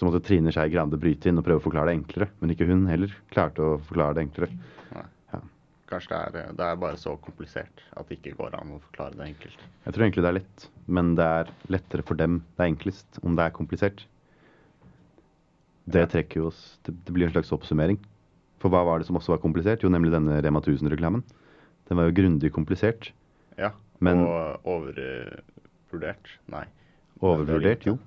så 0.00 0.06
måtte 0.08 0.22
Trine 0.24 0.48
Skei 0.48 0.70
Grande 0.72 0.96
bryte 0.96 1.28
inn 1.28 1.36
og 1.36 1.44
prøve 1.44 1.60
å 1.60 1.64
forklare 1.66 1.90
det 1.90 1.98
enklere. 1.98 2.30
Men 2.40 2.54
ikke 2.54 2.64
hun 2.70 2.86
heller 2.88 3.12
klarte 3.34 3.60
å 3.60 3.74
forklare 3.84 4.16
det 4.16 4.22
enklere. 4.24 4.54
Nei. 4.94 5.02
Ja. 5.34 5.40
Kanskje 5.90 6.20
det 6.32 6.40
er, 6.46 6.54
det 6.56 6.68
er 6.70 6.78
bare 6.80 6.96
så 7.02 7.12
komplisert 7.20 7.82
at 7.92 8.08
det 8.08 8.16
ikke 8.16 8.32
går 8.38 8.56
an 8.56 8.72
å 8.78 8.80
forklare 8.86 9.18
det 9.18 9.26
enkelt. 9.26 9.66
Jeg 9.84 9.92
tror 9.92 10.06
egentlig 10.06 10.24
det 10.24 10.30
er 10.30 10.38
lett, 10.38 10.64
men 10.88 11.12
det 11.18 11.26
er 11.42 11.52
lettere 11.76 12.06
for 12.08 12.16
dem 12.16 12.40
det 12.56 12.64
er 12.64 12.72
enklest 12.72 13.20
om 13.20 13.36
det 13.36 13.44
er 13.44 13.54
komplisert. 13.60 14.06
Det 15.90 16.06
trekker 16.14 16.40
jo 16.40 16.48
oss 16.48 16.62
Det, 16.86 16.94
det 17.04 17.12
blir 17.12 17.28
en 17.28 17.34
slags 17.36 17.52
oppsummering. 17.52 18.00
For 18.60 18.72
hva 18.72 18.80
var 18.88 19.00
det 19.00 19.08
som 19.10 19.20
også 19.20 19.34
var 19.34 19.44
komplisert? 19.44 19.84
Jo, 19.84 19.92
nemlig 19.92 20.14
denne 20.16 20.40
Rema 20.44 20.64
1000-reklamen. 20.64 21.20
Den 21.90 22.00
var 22.00 22.08
jo 22.08 22.16
grundig 22.22 22.52
komplisert. 22.56 23.12
Ja, 23.60 23.74
Men- 24.00 24.24
og 24.24 24.64
overvurdert? 24.64 26.38
Nei. 26.48 26.64
Overvurdert? 27.20 27.84
Jo. 27.84 27.98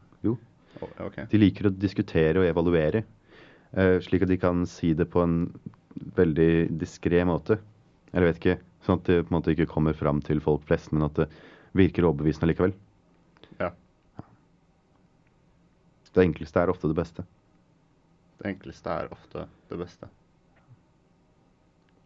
Jo. 0.80 0.88
O- 0.88 1.06
ok. 1.08 1.22
De 1.32 1.38
liker 1.42 1.70
å 1.70 1.74
diskutere 1.76 2.40
og 2.42 2.48
evaluere, 2.50 3.04
eh, 3.74 4.00
slik 4.02 4.24
at 4.26 4.32
de 4.34 4.38
kan 4.38 4.66
si 4.70 4.94
det 4.94 5.10
på 5.12 5.24
en 5.24 5.38
veldig 6.18 6.78
diskré 6.82 7.24
måte. 7.26 7.60
Eller 8.14 8.32
vet 8.32 8.40
ikke, 8.42 8.60
sånn 8.86 9.00
at 9.00 9.06
det 9.10 9.24
på 9.26 9.32
en 9.34 9.38
måte 9.42 9.54
ikke 9.56 9.70
kommer 9.70 9.94
fram 9.98 10.22
til 10.22 10.40
folk 10.44 10.64
flest, 10.68 10.92
men 10.94 11.04
at 11.08 11.14
det 11.16 11.30
virker 11.74 12.04
overbevisende 12.06 12.52
likevel. 12.52 12.74
Ja. 13.60 13.72
Det 16.14 16.22
enkleste 16.28 16.62
er 16.62 16.70
ofte 16.70 16.88
det 16.92 16.96
beste. 17.00 17.24
Det 18.38 18.52
enkleste 18.52 18.92
er 18.92 19.08
ofte 19.16 19.48
det 19.70 19.78
beste. 19.80 20.10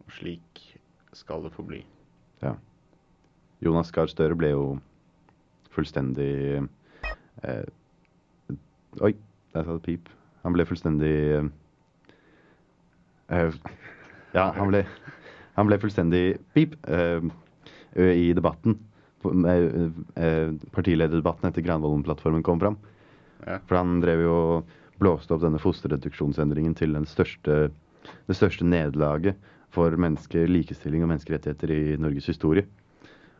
Og 0.06 0.12
slik 0.16 0.62
skal 1.12 1.42
det 1.44 1.52
forbli. 1.52 1.82
Ja. 2.40 2.54
Jonas 3.60 3.90
Gahr 3.92 4.08
Støre 4.08 4.36
ble 4.38 4.52
jo 4.54 4.62
fullstendig 5.74 6.30
eh, 7.42 7.64
Oi, 9.04 9.12
der 9.54 9.66
sa 9.66 9.76
det 9.76 9.84
pip. 9.84 10.08
Han 10.44 10.54
ble 10.54 10.64
fullstendig 10.68 11.14
uh, 13.28 13.52
Ja, 14.34 14.48
han 14.56 14.70
ble, 14.70 14.84
han 15.58 15.68
ble 15.68 15.78
fullstendig 15.82 16.22
pip 16.56 16.76
uh, 16.88 17.20
i 17.98 18.32
debatten. 18.36 18.78
med, 19.24 19.92
uh, 20.16 20.54
Partilederdebatten 20.72 21.50
etter 21.50 21.66
Granavolden-plattformen 21.66 22.44
kom 22.46 22.60
fram. 22.62 22.78
Ja. 23.44 23.60
For 23.68 23.80
han 23.80 24.00
drev 24.02 24.24
jo 24.24 24.38
blåste 24.98 25.34
opp 25.34 25.44
denne 25.44 25.60
fosterreduksjonsendringen 25.62 26.74
til 26.78 26.96
den 26.96 27.06
største, 27.06 27.68
det 28.26 28.36
største 28.36 28.66
nederlaget 28.66 29.38
for 29.74 29.94
mennesker, 30.00 30.48
likestilling 30.48 31.04
og 31.04 31.12
menneskerettigheter 31.12 31.72
i 31.74 31.82
Norges 32.00 32.30
historie. 32.32 32.64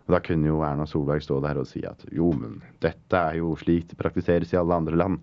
Og 0.09 0.15
Da 0.17 0.23
kunne 0.25 0.49
jo 0.49 0.63
Erna 0.65 0.87
Solberg 0.89 1.21
stå 1.21 1.37
der 1.45 1.61
og 1.61 1.69
si 1.69 1.83
at 1.85 2.01
jo, 2.17 2.31
men 2.33 2.63
dette 2.81 3.21
er 3.21 3.39
jo 3.43 3.53
slik 3.61 3.91
det 3.91 3.99
praktiseres 4.01 4.55
i 4.55 4.59
alle 4.61 4.79
andre 4.81 4.97
land. 4.97 5.19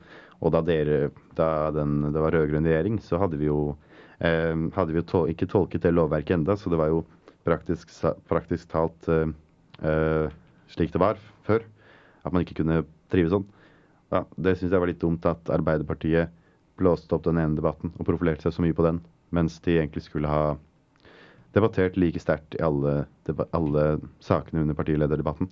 Og 0.45 0.51
da, 0.53 0.61
dere, 0.61 1.09
da 1.33 1.71
den, 1.73 2.03
det 2.13 2.21
var 2.21 2.35
rød-grønn 2.35 2.67
regjering, 2.69 2.99
så 3.01 3.17
hadde 3.17 3.39
vi 3.41 3.47
jo, 3.49 3.73
eh, 4.19 4.53
hadde 4.75 4.93
vi 4.93 5.01
jo 5.01 5.07
tol 5.09 5.31
ikke 5.31 5.49
tolket 5.49 5.87
det 5.87 5.93
lovverket 5.95 6.37
enda, 6.37 6.53
så 6.59 6.69
det 6.69 6.77
var 6.77 6.91
jo 6.91 7.01
praktisk, 7.47 7.89
praktisk 8.29 8.69
talt 8.69 9.09
eh, 9.09 9.31
eh, 9.81 10.27
slik 10.75 10.93
det 10.93 11.01
var 11.01 11.17
før. 11.49 11.65
At 12.21 12.33
man 12.35 12.45
ikke 12.45 12.59
kunne 12.61 12.83
drive 13.13 13.33
sånn. 13.33 13.49
Ja, 14.13 14.21
det 14.37 14.57
syns 14.59 14.69
jeg 14.75 14.83
var 14.83 14.91
litt 14.91 15.01
dumt 15.01 15.25
at 15.25 15.49
Arbeiderpartiet 15.49 16.29
blåste 16.77 17.17
opp 17.17 17.25
den 17.25 17.41
ene 17.41 17.57
debatten 17.57 17.93
og 17.95 18.05
profilerte 18.05 18.45
seg 18.45 18.53
så 18.53 18.65
mye 18.65 18.75
på 18.77 18.85
den, 18.85 19.01
mens 19.33 19.57
de 19.65 19.79
egentlig 19.79 20.05
skulle 20.05 20.29
ha 20.29 20.55
debattert 21.55 21.97
like 21.99 22.19
sterkt 22.19 22.57
i 22.57 22.63
alle, 22.63 23.05
alle 23.55 23.85
sakene 24.23 24.65
under 24.65 24.77
partilederdebatten. 24.77 25.49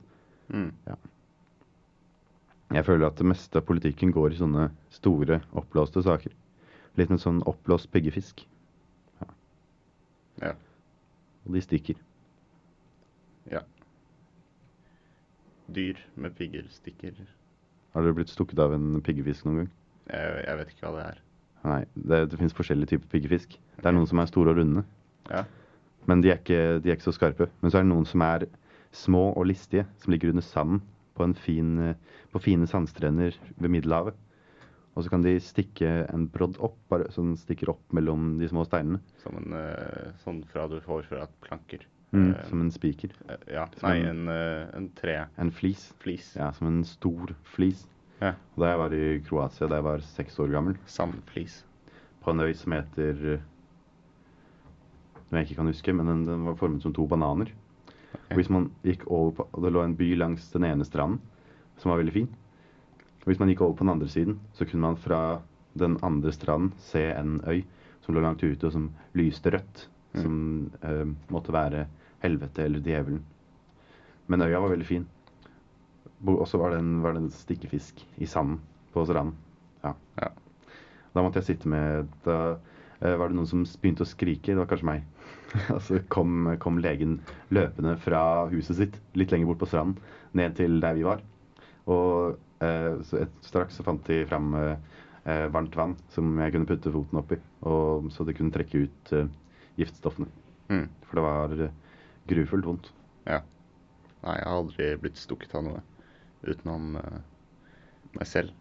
Mm. 0.54 0.72
Ja. 0.88 0.98
Jeg 2.74 2.86
føler 2.88 3.08
at 3.08 3.20
det 3.20 3.28
meste 3.30 3.60
av 3.60 3.68
politikken 3.68 4.12
går 4.16 4.34
i 4.34 4.40
sånne 4.40 4.70
store, 4.94 5.42
oppblåste 5.58 6.02
saker. 6.06 6.34
Litt 6.98 7.12
med 7.14 7.22
sånn 7.22 7.42
oppblåst 7.50 7.92
piggefisk. 7.94 8.44
Ja. 9.22 9.30
Ja. 10.42 10.54
Og 11.46 11.56
de 11.56 11.62
stikker. 11.64 12.00
Ja. 13.52 13.62
Dyr 15.74 16.00
med 16.16 16.36
pigger 16.38 16.66
stikker. 16.74 17.16
Har 17.94 18.06
dere 18.06 18.18
blitt 18.18 18.32
stukket 18.34 18.60
av 18.60 18.74
en 18.76 18.98
piggefisk 19.06 19.46
noen 19.46 19.64
gang? 19.64 19.74
Jeg, 20.10 20.40
jeg 20.48 20.60
vet 20.60 20.74
ikke 20.74 20.88
hva 20.88 20.96
det 20.98 21.06
er. 21.12 21.20
Nei, 21.64 21.82
det, 21.96 22.24
det 22.32 22.40
finnes 22.40 22.56
forskjellige 22.58 22.96
typer 22.96 23.12
piggefisk. 23.14 23.54
Det 23.78 23.88
er 23.88 23.96
noen 23.96 24.10
som 24.10 24.20
er 24.20 24.32
store 24.32 24.52
og 24.52 24.60
runde. 24.60 24.84
Ja. 25.30 25.46
Men 26.08 26.22
de 26.22 26.32
er, 26.34 26.40
ikke, 26.42 26.80
de 26.84 26.90
er 26.92 26.98
ikke 26.98 27.08
så 27.12 27.16
skarpe. 27.16 27.48
Men 27.62 27.72
så 27.72 27.80
er 27.80 27.86
det 27.86 27.92
noen 27.94 28.06
som 28.10 28.22
er 28.26 28.46
små 28.94 29.30
og 29.38 29.48
listige, 29.50 29.86
som 30.04 30.12
ligger 30.14 30.30
under 30.34 30.44
sanden 30.46 30.82
på, 31.16 31.24
en 31.24 31.34
fin, 31.38 31.72
eh, 31.80 31.96
på 32.34 32.42
fine 32.44 32.68
sandstrender 32.68 33.36
ved 33.58 33.70
Middelhavet. 33.70 34.14
Og 34.96 35.04
så 35.04 35.10
kan 35.10 35.24
de 35.26 35.40
stikke 35.42 35.90
en 36.14 36.28
brodd 36.30 36.60
opp, 36.62 36.76
bare, 36.92 37.08
så 37.10 37.24
den 37.26 37.38
stikker 37.38 37.72
opp 37.74 37.82
mellom 37.98 38.36
de 38.38 38.46
små 38.52 38.62
steinene. 38.68 39.00
Som 39.24 39.40
en 39.40 39.56
eh, 39.58 40.12
sånn 40.22 40.44
fra 40.52 40.68
du 40.70 40.78
får 40.86 41.08
fra 41.10 41.24
et 41.26 41.40
planker. 41.48 41.88
Mm, 42.14 42.28
Eh, 42.36 42.44
som 42.46 42.60
en 42.62 42.70
spiker. 42.70 43.10
Ja. 43.50 43.64
Som 43.80 43.90
Nei, 43.90 44.04
en- 44.06 44.28
en, 44.30 44.68
en 44.78 44.90
tre. 44.94 45.16
En 45.42 45.50
flis. 45.50 45.88
Flis. 46.04 46.36
Ja, 46.38 46.52
som 46.54 46.68
en 46.70 46.84
stor 46.86 47.32
flis. 47.56 47.88
Ja. 48.22 48.36
Og 48.54 48.62
da 48.62 48.70
jeg 48.70 48.78
var 48.84 48.94
i 48.94 49.08
Kroatia 49.26 49.68
da 49.68 49.80
jeg 49.80 49.84
var 49.88 50.04
seks 50.06 50.38
år 50.40 50.52
gammel 50.54 50.78
Sandflis. 50.86 51.64
På 52.22 52.30
en 52.36 52.40
øy 52.46 52.54
som 52.54 52.72
heter 52.78 53.40
Som 55.34 55.40
jeg 55.40 55.48
ikke 55.48 55.64
kan 55.64 55.70
huske, 55.72 55.94
men 55.98 56.06
den, 56.06 56.20
den 56.28 56.44
var 56.46 56.58
formet 56.60 56.84
som 56.86 56.94
to 56.94 57.08
bananer. 57.10 57.50
Og 58.30 58.36
hvis 58.38 58.52
man 58.54 58.68
gikk 58.86 59.08
over 59.10 59.32
på 59.34 59.46
og 59.50 59.64
Det 59.64 59.72
lå 59.74 59.82
en 59.82 59.96
by 59.98 60.12
langs 60.14 60.52
den 60.54 60.68
ene 60.68 60.86
stranden 60.86 61.18
som 61.82 61.90
var 61.90 61.98
veldig 62.04 62.14
fin. 62.14 62.28
Og 63.24 63.32
hvis 63.32 63.40
man 63.42 63.50
gikk 63.50 63.64
over 63.66 63.74
på 63.80 63.82
den 63.82 63.94
andre 63.96 64.10
siden, 64.14 64.36
så 64.54 64.68
kunne 64.70 64.86
man 64.86 65.00
fra 65.02 65.42
den 65.74 65.98
andre 66.06 66.30
stranden 66.36 66.76
se 66.78 67.02
en 67.16 67.40
øy 67.50 67.64
som 68.06 68.14
lå 68.14 68.22
langt 68.22 68.44
ute, 68.44 68.68
og 68.68 68.76
som 68.76 68.92
lyste 69.18 69.56
rødt. 69.56 69.88
Som 70.22 70.70
eh, 70.86 71.02
måtte 71.34 71.56
være 71.56 71.88
helvete 72.22 72.68
eller 72.68 72.86
djevelen. 72.86 73.24
Men 74.30 74.46
øya 74.46 74.62
var 74.62 74.70
veldig 74.70 74.86
fin. 74.86 75.08
Og 76.30 76.46
så 76.48 76.62
var 76.62 76.76
det 76.76 76.84
en, 76.84 77.02
var 77.02 77.18
det 77.18 77.24
en 77.24 77.34
stikkefisk 77.34 78.06
i 78.22 78.30
sanden 78.30 78.62
på 78.94 79.02
stranden. 79.10 79.34
Ja. 79.82 79.96
ja. 80.22 80.30
Da 81.18 81.26
måtte 81.26 81.42
jeg 81.42 81.56
sitte 81.56 81.74
med 81.74 82.14
Da 82.22 82.38
eh, 83.02 83.18
var 83.18 83.34
det 83.34 83.40
noen 83.42 83.50
som 83.50 83.66
begynte 83.82 84.06
å 84.06 84.14
skrike. 84.14 84.54
Det 84.54 84.62
var 84.62 84.70
kanskje 84.70 84.92
meg. 84.94 85.10
Så 85.86 86.00
kom, 86.14 86.48
kom 86.64 86.80
legen 86.82 87.20
løpende 87.54 87.96
fra 88.02 88.24
huset 88.52 88.80
sitt, 88.80 88.98
litt 89.18 89.34
lenger 89.34 89.52
bort 89.52 89.62
på 89.64 89.70
stranden, 89.70 90.02
ned 90.38 90.56
til 90.58 90.80
der 90.84 90.98
vi 90.98 91.06
var. 91.06 91.22
Og 91.92 92.38
eh, 92.64 93.00
så 93.08 93.24
et, 93.26 93.38
straks 93.46 93.78
så 93.78 93.86
fant 93.86 94.04
de 94.08 94.24
fram 94.30 94.54
eh, 94.58 94.76
eh, 95.30 95.46
varmt 95.54 95.76
vann 95.78 95.96
som 96.14 96.32
jeg 96.42 96.56
kunne 96.56 96.70
putte 96.70 96.94
foten 96.94 97.22
oppi, 97.22 97.40
og, 97.70 98.10
så 98.14 98.26
det 98.28 98.38
kunne 98.38 98.54
trekke 98.56 98.86
ut 98.88 99.14
eh, 99.18 99.30
giftstoffene. 99.80 100.30
Mm. 100.72 100.88
For 101.08 101.20
det 101.20 101.26
var 101.28 101.56
eh, 101.68 101.76
grufullt 102.32 102.70
vondt. 102.70 102.90
Ja. 103.28 103.42
Nei, 104.24 104.38
jeg 104.40 104.48
har 104.48 104.58
aldri 104.62 104.90
blitt 105.04 105.20
stukket 105.20 105.54
av 105.60 105.66
noe 105.68 105.82
utenom 106.48 106.96
eh, 107.00 107.20
meg 108.16 108.30
selv. 108.30 108.54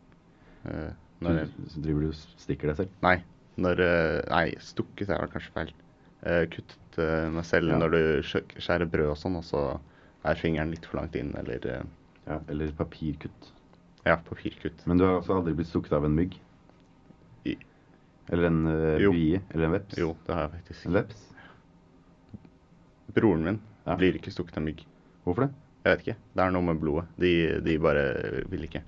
Eh, 0.67 0.91
når 1.23 1.39
jeg, 1.39 1.53
Så 1.71 1.83
driver 1.85 2.03
du 2.03 2.11
og 2.11 2.19
stikker 2.43 2.73
deg 2.73 2.81
selv? 2.83 2.97
nei, 3.07 3.17
når, 3.63 3.83
eh, 3.87 4.19
nei, 4.33 4.47
stukket 4.63 5.13
er 5.15 5.31
kanskje 5.31 5.55
feil. 5.55 5.73
Eh, 6.23 6.45
kuttet 6.53 6.99
eh, 7.03 7.29
meg 7.35 7.45
selv 7.49 7.73
Ja. 7.73 7.79
når 7.81 7.91
du 7.91 8.03
skjærer 8.61 8.87
brød 8.91 9.11
og 9.11 9.19
sånn, 9.19 9.37
og 9.41 9.45
så 9.45 9.63
er 10.25 10.39
fingeren 10.39 10.71
litt 10.71 10.87
for 10.87 11.01
langt 11.01 11.17
inn, 11.19 11.33
eller 11.39 11.67
eh, 11.67 11.83
Ja, 12.29 12.37
eller 12.49 12.71
papirkutt. 12.79 13.49
Ja, 14.07 14.17
papirkutt. 14.23 14.85
Men 14.87 14.99
du 14.99 15.05
har 15.05 15.17
også 15.21 15.35
aldri 15.41 15.55
blitt 15.59 15.67
stukket 15.73 15.93
av 15.99 16.05
en 16.07 16.15
mygg? 16.15 16.37
I- 17.51 17.57
Eller 18.31 18.47
en 18.47 18.61
uh, 18.67 19.11
bie? 19.11 19.41
Eller 19.51 19.65
en 19.67 19.73
veps? 19.75 19.99
Jo, 19.99 20.13
det 20.27 20.35
har 20.37 20.45
jeg 20.47 20.53
faktisk. 20.61 20.87
En 20.87 20.93
veps? 21.01 21.25
Broren 23.15 23.43
min 23.45 23.61
Ja. 23.87 23.97
blir 23.99 24.15
ikke 24.15 24.31
stukket 24.31 24.57
av 24.57 24.63
mygg. 24.63 24.85
Hvorfor 25.27 25.49
det? 25.49 25.51
Jeg 25.85 25.91
vet 25.97 26.05
ikke. 26.07 26.17
Det 26.37 26.45
er 26.45 26.51
noe 26.55 26.63
med 26.63 26.79
blodet. 26.81 27.09
De, 27.19 27.33
de 27.67 27.75
bare 27.83 28.05
vil 28.51 28.63
ikke. 28.69 28.83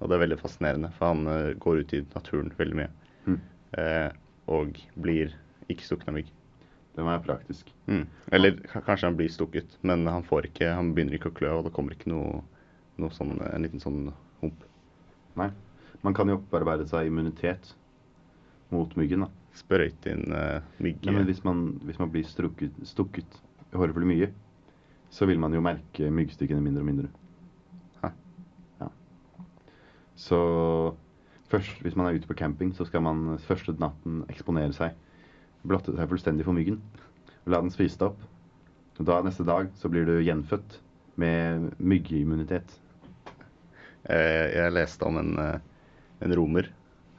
Og 0.00 0.08
det 0.08 0.16
er 0.16 0.22
veldig 0.24 0.38
fascinerende, 0.40 0.90
for 0.96 1.12
han 1.12 1.26
uh, 1.28 1.52
går 1.60 1.82
ut 1.84 1.92
i 1.92 2.00
naturen 2.14 2.52
veldig 2.56 2.78
mye. 2.80 2.88
Mm. 3.28 3.38
Uh, 3.76 4.08
og 4.48 4.80
blir 4.96 5.36
ikke 5.70 5.86
stukket 5.86 6.10
av 6.10 6.16
mygg. 6.16 6.30
Det 6.92 7.00
må 7.00 7.08
være 7.08 7.24
praktisk. 7.24 7.70
Mm. 7.88 8.04
Eller 8.36 8.58
kanskje 8.72 9.08
han 9.08 9.16
blir 9.16 9.30
stukket, 9.32 9.76
men 9.80 10.04
han 10.10 10.24
får 10.28 10.50
ikke, 10.50 10.72
han 10.76 10.92
begynner 10.92 11.16
ikke 11.16 11.30
å 11.32 11.36
klø, 11.36 11.52
og 11.58 11.66
det 11.66 11.72
kommer 11.76 11.94
ikke 11.96 12.10
noe, 12.12 12.42
noe 13.00 13.14
sånn, 13.16 13.38
en 13.48 13.64
liten 13.64 13.80
sånn 13.80 14.10
hump. 14.42 14.66
Nei. 15.40 15.48
Man 16.02 16.16
kan 16.18 16.28
jo 16.28 16.36
opparbeide 16.40 16.84
seg 16.90 17.08
immunitet 17.08 17.72
mot 18.72 18.92
myggen, 18.98 19.24
da. 19.24 19.30
Sprøyte 19.56 20.12
inn 20.12 20.32
uh, 20.32 20.64
mygg... 20.80 21.00
Nei, 21.04 21.14
men 21.16 21.28
hvis 21.28 21.42
man, 21.44 21.64
hvis 21.86 22.00
man 22.00 22.12
blir 22.12 22.24
strukket, 22.28 22.76
stukket 22.88 23.38
horribelt 23.76 24.08
mye, 24.08 24.28
så 25.12 25.28
vil 25.28 25.40
man 25.40 25.52
jo 25.52 25.60
merke 25.64 26.08
myggstykkene 26.12 26.64
mindre 26.64 26.84
og 26.84 26.88
mindre. 26.88 27.10
Hæ? 28.00 28.10
Ja. 28.80 28.88
Så 30.16 30.40
først, 31.52 31.80
hvis 31.84 31.96
man 31.96 32.08
er 32.08 32.16
ute 32.16 32.28
på 32.28 32.36
camping, 32.36 32.72
så 32.76 32.84
skal 32.88 33.04
man 33.04 33.38
første 33.44 33.76
natten 33.80 34.22
eksponere 34.32 34.72
seg. 34.76 34.96
Blotte 35.68 35.94
seg 35.96 36.10
fullstendig 36.10 36.46
for 36.46 36.56
myggen. 36.56 36.80
La 37.46 37.60
den 37.62 37.72
spise 37.74 37.98
deg 38.00 38.12
opp. 38.12 38.22
Og 38.98 39.08
da 39.08 39.20
neste 39.24 39.46
dag 39.46 39.70
så 39.78 39.90
blir 39.90 40.06
du 40.06 40.16
gjenfødt 40.22 40.78
med 41.20 41.70
myggeimmunitet. 41.78 42.76
Jeg, 44.08 44.46
jeg 44.56 44.74
leste 44.74 45.06
om 45.06 45.18
en, 45.20 45.32
eh, 45.38 45.58
en 46.26 46.34
romer 46.38 46.68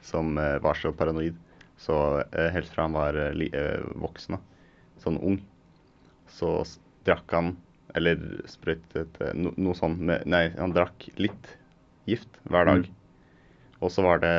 som 0.04 0.36
eh, 0.38 0.58
var 0.64 0.78
så 0.78 0.92
paranoid. 0.96 1.36
Så 1.80 1.96
eh, 2.30 2.50
helt 2.54 2.70
fra 2.70 2.86
han 2.86 2.96
var 2.96 3.18
eh, 3.18 3.46
eh, 3.50 3.84
voksen, 4.00 4.38
sånn 5.02 5.20
ung, 5.20 5.40
så 6.30 6.56
drakk 7.04 7.32
han 7.34 7.54
Eller 7.94 8.18
sprøytet 8.50 9.18
eh, 9.22 9.34
no, 9.38 9.52
noe 9.60 9.76
sånn 9.78 9.98
med 10.08 10.24
Nei, 10.26 10.48
han 10.56 10.72
drakk 10.74 11.08
litt 11.20 11.50
gift 12.10 12.40
hver 12.50 12.66
dag. 12.70 12.88
Og 13.80 13.92
så 13.92 14.04
var 14.06 14.22
det 14.22 14.34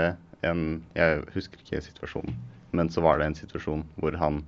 en 0.45 0.83
Jeg 0.97 1.23
husker 1.35 1.61
ikke 1.61 1.83
situasjonen, 1.85 2.35
men 2.75 2.89
så 2.93 3.01
var 3.05 3.19
det 3.21 3.29
en 3.29 3.37
situasjon 3.37 3.83
hvor 4.01 4.17
han 4.21 4.41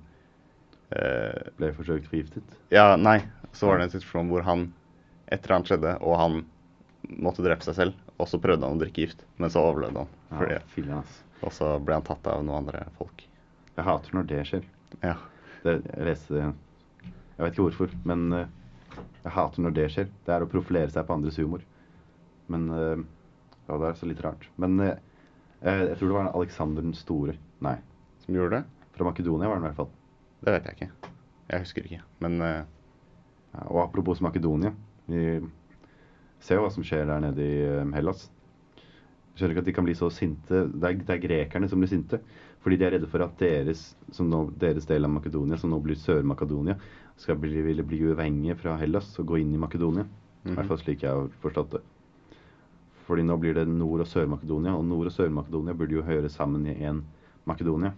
eh, 0.94 1.48
Ble 1.58 1.72
forsøkt 1.76 2.08
forgiftet? 2.10 2.56
Ja, 2.74 2.94
nei. 2.96 3.20
Så 3.56 3.68
var 3.68 3.78
det 3.80 3.88
en 3.88 3.94
situasjon 3.96 4.30
hvor 4.32 4.44
han 4.46 4.68
Et 5.28 5.40
eller 5.42 5.58
annet 5.58 5.68
skjedde, 5.72 5.94
og 6.00 6.14
han 6.20 6.38
måtte 7.20 7.44
drepe 7.44 7.64
seg 7.66 7.76
selv. 7.76 7.98
Og 8.18 8.26
så 8.30 8.40
prøvde 8.42 8.64
han 8.66 8.78
å 8.78 8.80
drikke 8.80 9.02
gift, 9.04 9.20
men 9.38 9.52
så 9.52 9.60
overlevde 9.68 10.02
han. 10.06 10.14
Ja, 10.48 10.60
Fordi, 10.72 10.92
ass. 10.96 11.18
og 11.44 11.52
så 11.54 11.68
ble 11.84 11.98
han 11.98 12.06
tatt 12.06 12.26
av 12.32 12.40
noen 12.44 12.62
andre 12.64 12.86
folk. 12.98 13.20
Jeg 13.76 13.86
hater 13.86 14.16
når 14.16 14.24
det 14.32 14.40
skjer. 14.48 14.64
Ja. 15.04 15.12
Det, 15.62 15.74
jeg 15.84 16.06
leste 16.08 16.34
det 16.34 16.46
Jeg 16.48 17.42
vet 17.44 17.52
ikke 17.54 17.66
hvorfor, 17.68 17.92
men 18.08 18.24
eh, 18.34 18.48
jeg 19.26 19.34
hater 19.36 19.62
når 19.66 19.76
det 19.76 19.86
skjer. 19.94 20.08
Det 20.26 20.34
er 20.34 20.44
å 20.46 20.50
profilere 20.50 20.90
seg 20.90 21.06
på 21.06 21.14
andres 21.18 21.38
humor. 21.38 21.62
Men 22.50 22.66
eh, 22.74 23.04
Ja, 23.68 23.76
det 23.76 23.90
er 23.92 23.98
så 24.00 24.08
litt 24.08 24.24
rart. 24.24 24.48
Men 24.56 24.80
eh, 24.80 24.96
jeg 25.60 25.98
tror 26.00 26.08
det 26.08 26.16
var 26.16 26.32
Alexander 26.32 26.82
den 26.88 26.96
store. 26.96 27.36
Nei. 27.60 27.76
Som 28.28 28.36
gjorde 28.36 28.58
det? 28.58 28.88
Fra 28.92 29.06
Makedonia 29.08 29.48
var 29.48 29.56
den 29.56 29.64
i 29.64 29.68
hvert 29.70 29.78
fall. 29.78 29.88
Det 30.44 30.52
vet 30.52 30.66
jeg 30.68 30.76
ikke. 30.76 31.12
Jeg 31.48 31.62
husker 31.64 31.86
ikke. 31.88 32.00
Men 32.20 32.34
eh, 32.44 32.66
og 33.72 33.78
apropos 33.86 34.20
Makedonia. 34.20 34.74
Vi 35.08 35.22
ser 36.44 36.58
jo 36.58 36.66
hva 36.66 36.72
som 36.74 36.84
skjer 36.84 37.06
der 37.08 37.22
nede 37.24 37.40
i 37.40 37.54
eh, 37.64 37.94
Hellas. 37.96 38.26
Jeg 38.76 39.40
skjønner 39.40 39.54
ikke 39.54 39.62
at 39.64 39.70
de 39.70 39.74
kan 39.78 39.86
bli 39.88 39.94
så 39.96 40.10
sinte. 40.12 40.60
Det 40.68 40.90
er, 40.90 41.00
det 41.00 41.14
er 41.14 41.22
grekerne 41.22 41.70
som 41.72 41.80
blir 41.80 41.88
sinte. 41.88 42.20
Fordi 42.60 42.76
de 42.76 42.84
er 42.84 42.92
redde 42.98 43.08
for 43.08 43.24
at 43.24 43.38
deres, 43.40 43.86
nå, 44.20 44.42
deres 44.60 44.84
del 44.90 45.08
av 45.08 45.14
Makedonia, 45.14 45.56
som 45.56 45.72
nå 45.72 45.78
blir 45.80 45.96
Sør-Makedonia, 45.96 46.76
skal 47.18 47.38
bli, 47.40 47.62
ville 47.64 47.86
bli 47.86 48.02
uavhengige 48.10 48.58
fra 48.60 48.74
Hellas 48.76 49.08
og 49.22 49.30
gå 49.32 49.40
inn 49.40 49.54
i 49.56 49.62
Makedonia. 49.62 50.04
I 50.44 50.52
hvert 50.52 50.68
fall 50.68 50.82
slik 50.82 51.06
jeg 51.06 51.14
har 51.16 51.30
forstått 51.40 51.78
det. 51.78 51.80
Fordi 53.08 53.24
nå 53.24 53.38
blir 53.40 53.56
det 53.56 53.64
Nord- 53.72 54.04
og 54.04 54.10
Sør-Makedonia, 54.10 54.74
og 54.76 54.84
Nord- 54.84 55.08
og 55.08 55.14
Sør-Makedonia 55.16 55.72
burde 55.78 55.96
jo 55.96 56.04
høre 56.04 56.28
sammen 56.28 56.66
i 56.68 56.76
én 56.84 57.00
Makedonia. 57.48 57.94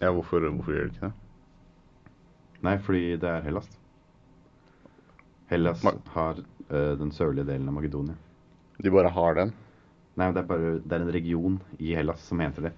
Ja, 0.00 0.10
hvorfor, 0.12 0.44
hvorfor 0.44 0.74
gjør 0.76 0.88
det 0.88 0.94
ikke 0.94 1.08
det? 1.08 1.12
Nei, 2.66 2.76
fordi 2.82 3.02
det 3.20 3.30
er 3.30 3.44
Hellas. 3.44 3.68
Hellas 5.50 5.84
har 6.14 6.40
eh, 6.40 6.92
den 6.98 7.12
sørlige 7.14 7.46
delen 7.48 7.68
av 7.70 7.76
Makedonia. 7.76 8.16
De 8.82 8.92
bare 8.92 9.12
har 9.14 9.38
den? 9.38 9.52
Nei, 10.16 10.30
det 10.32 10.42
er 10.42 10.48
bare 10.48 10.72
det 10.80 10.96
er 10.96 11.04
en 11.04 11.14
region 11.14 11.60
i 11.78 11.94
Hellas 11.96 12.24
som 12.26 12.40
heter 12.42 12.68
det. 12.68 12.72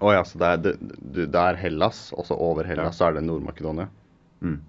Å 0.00 0.12
ja, 0.14 0.22
så 0.26 0.40
det 0.40 0.50
er, 0.50 0.62
det, 0.64 1.26
det 1.32 1.40
er 1.40 1.58
Hellas, 1.60 2.06
og 2.16 2.26
så 2.28 2.36
over 2.40 2.66
Hellas 2.68 2.94
Ja. 2.94 2.98
så 2.98 3.08
er 3.08 3.18
det 3.18 3.24
Nord-Makedonia? 3.26 3.88
Mm. 4.40 4.60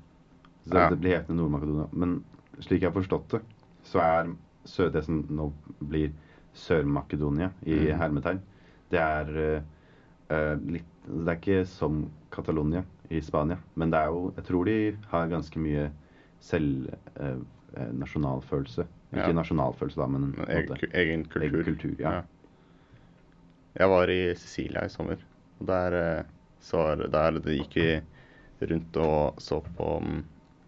Så 0.65 0.73
Ja. 0.77 0.89
det 0.89 0.99
blir 0.99 1.17
hetende 1.17 1.41
Nord-Makedonia. 1.41 1.88
Men 1.93 2.17
slik 2.60 2.81
jeg 2.81 2.89
har 2.89 2.97
forstått 2.97 3.29
det, 3.36 3.41
så 3.86 4.01
er 4.03 4.34
sø 4.65 4.89
det 4.89 5.03
som 5.05 5.21
nå 5.29 5.51
blir 5.79 6.12
Sør-Makedonia 6.55 7.51
i 7.67 7.77
mm. 7.91 7.97
hermetegn, 7.99 8.41
det 8.91 9.01
er 9.01 9.31
eh, 9.45 10.55
litt 10.77 10.91
Det 11.06 11.32
er 11.32 11.38
ikke 11.39 11.65
som 11.70 12.06
Catalonia 12.34 12.84
i 13.13 13.20
Spania, 13.22 13.58
men 13.78 13.91
det 13.94 14.00
er 14.00 14.08
jo 14.13 14.34
Jeg 14.36 14.46
tror 14.48 14.65
de 14.65 14.78
har 15.12 15.28
ganske 15.30 15.60
mye 15.62 15.89
selv 16.41 16.89
eh, 17.20 17.38
eh, 17.78 17.91
nasjonalfølelse. 17.94 18.86
Ikke 19.13 19.28
Ja. 19.30 19.34
nasjonalfølelse, 19.38 20.00
da, 20.02 20.08
men 20.08 20.24
en 20.24 20.46
egen, 20.50 20.78
egen 20.94 21.24
kultur. 21.26 21.44
Egen 21.44 21.65
kultur, 21.65 21.96
ja. 22.00 22.22
Jeg 23.76 23.89
var 23.91 24.10
i 24.10 24.36
Sicilia 24.36 24.86
i 24.86 24.89
sommer. 24.89 25.18
og 25.60 25.68
Der, 25.68 25.94
eh, 25.94 26.24
så, 26.60 26.96
der 27.12 27.39
det 27.39 27.58
gikk 27.60 27.76
vi 27.76 28.68
rundt 28.72 28.98
og 28.98 29.36
så 29.41 29.62
på 29.78 30.00
mm, 30.02 30.24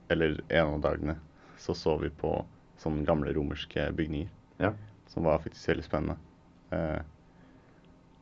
Eller 0.10 0.39
en 0.50 0.73
av 0.76 0.82
dagene 0.82 1.17
så 1.58 1.73
så 1.76 1.97
vi 2.00 2.10
på 2.10 2.45
sånne 2.80 3.06
gamle 3.06 3.34
romerske 3.36 3.91
bygninger. 3.97 4.30
Ja. 4.60 4.73
Som 5.08 5.23
var 5.23 5.39
faktisk 5.39 5.67
veldig 5.67 5.84
spennende. 5.84 6.15
Eh, 6.71 7.02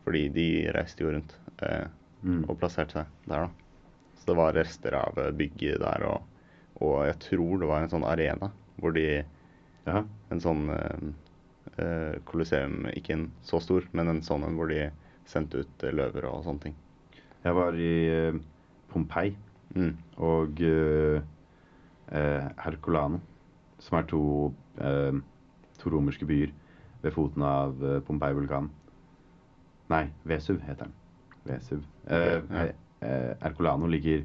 fordi 0.03 0.29
de 0.29 0.71
reiste 0.73 1.03
jo 1.03 1.11
rundt 1.11 1.35
eh, 1.61 1.85
Mm. 2.25 2.43
og 2.49 2.57
plasserte 2.57 2.97
seg 3.03 3.29
der, 3.29 3.45
da. 3.45 3.49
Så 4.17 4.31
det 4.31 4.35
var 4.39 4.55
rester 4.57 4.95
av 4.97 5.19
eh, 5.21 5.31
bygget 5.37 5.79
der, 5.83 6.05
og, 6.09 6.23
og 6.81 6.95
jeg 7.05 7.19
tror 7.27 7.59
det 7.61 7.69
var 7.69 7.85
en 7.85 7.91
sånn 7.91 8.07
arena 8.09 8.51
hvor 8.81 8.95
de 8.95 9.23
En 9.85 10.39
sånn 10.41 10.63
eh, 10.73 12.15
kolosseum, 12.25 12.87
ikke 12.97 13.13
en 13.13 13.27
så 13.45 13.59
stor, 13.61 13.85
men 13.93 14.09
en 14.09 14.21
sånn 14.25 14.41
en 14.47 14.55
hvor 14.57 14.71
de 14.73 14.87
sendte 15.29 15.61
ut 15.61 15.83
eh, 15.85 15.93
løver 15.93 16.25
og 16.25 16.41
sånne 16.47 16.63
ting. 16.63 16.75
Jeg 17.45 17.53
var 17.53 17.77
i 17.77 17.91
eh, 18.09 18.39
Pompeii 18.89 19.35
Mm. 19.75 19.95
og 20.23 20.61
eh, 20.63 21.21
eh, 22.15 22.43
Herculano, 22.63 23.19
som 23.81 23.97
er 23.99 24.05
to, 24.07 24.21
eh, 24.79 25.17
to 25.81 25.89
romerske 25.91 26.25
byer 26.29 26.53
ved 27.03 27.11
foten 27.11 27.43
av 27.43 27.81
eh, 27.83 27.99
Pompeii-vulkanen. 28.07 28.69
Nei, 29.91 30.05
Vesuv 30.23 30.61
heter 30.63 30.85
den. 30.87 30.93
Vesuv. 31.45 31.83
Eh, 32.07 32.37
okay, 32.41 32.71
ja. 32.71 33.15
Ercolano 33.45 33.87
ligger 33.91 34.23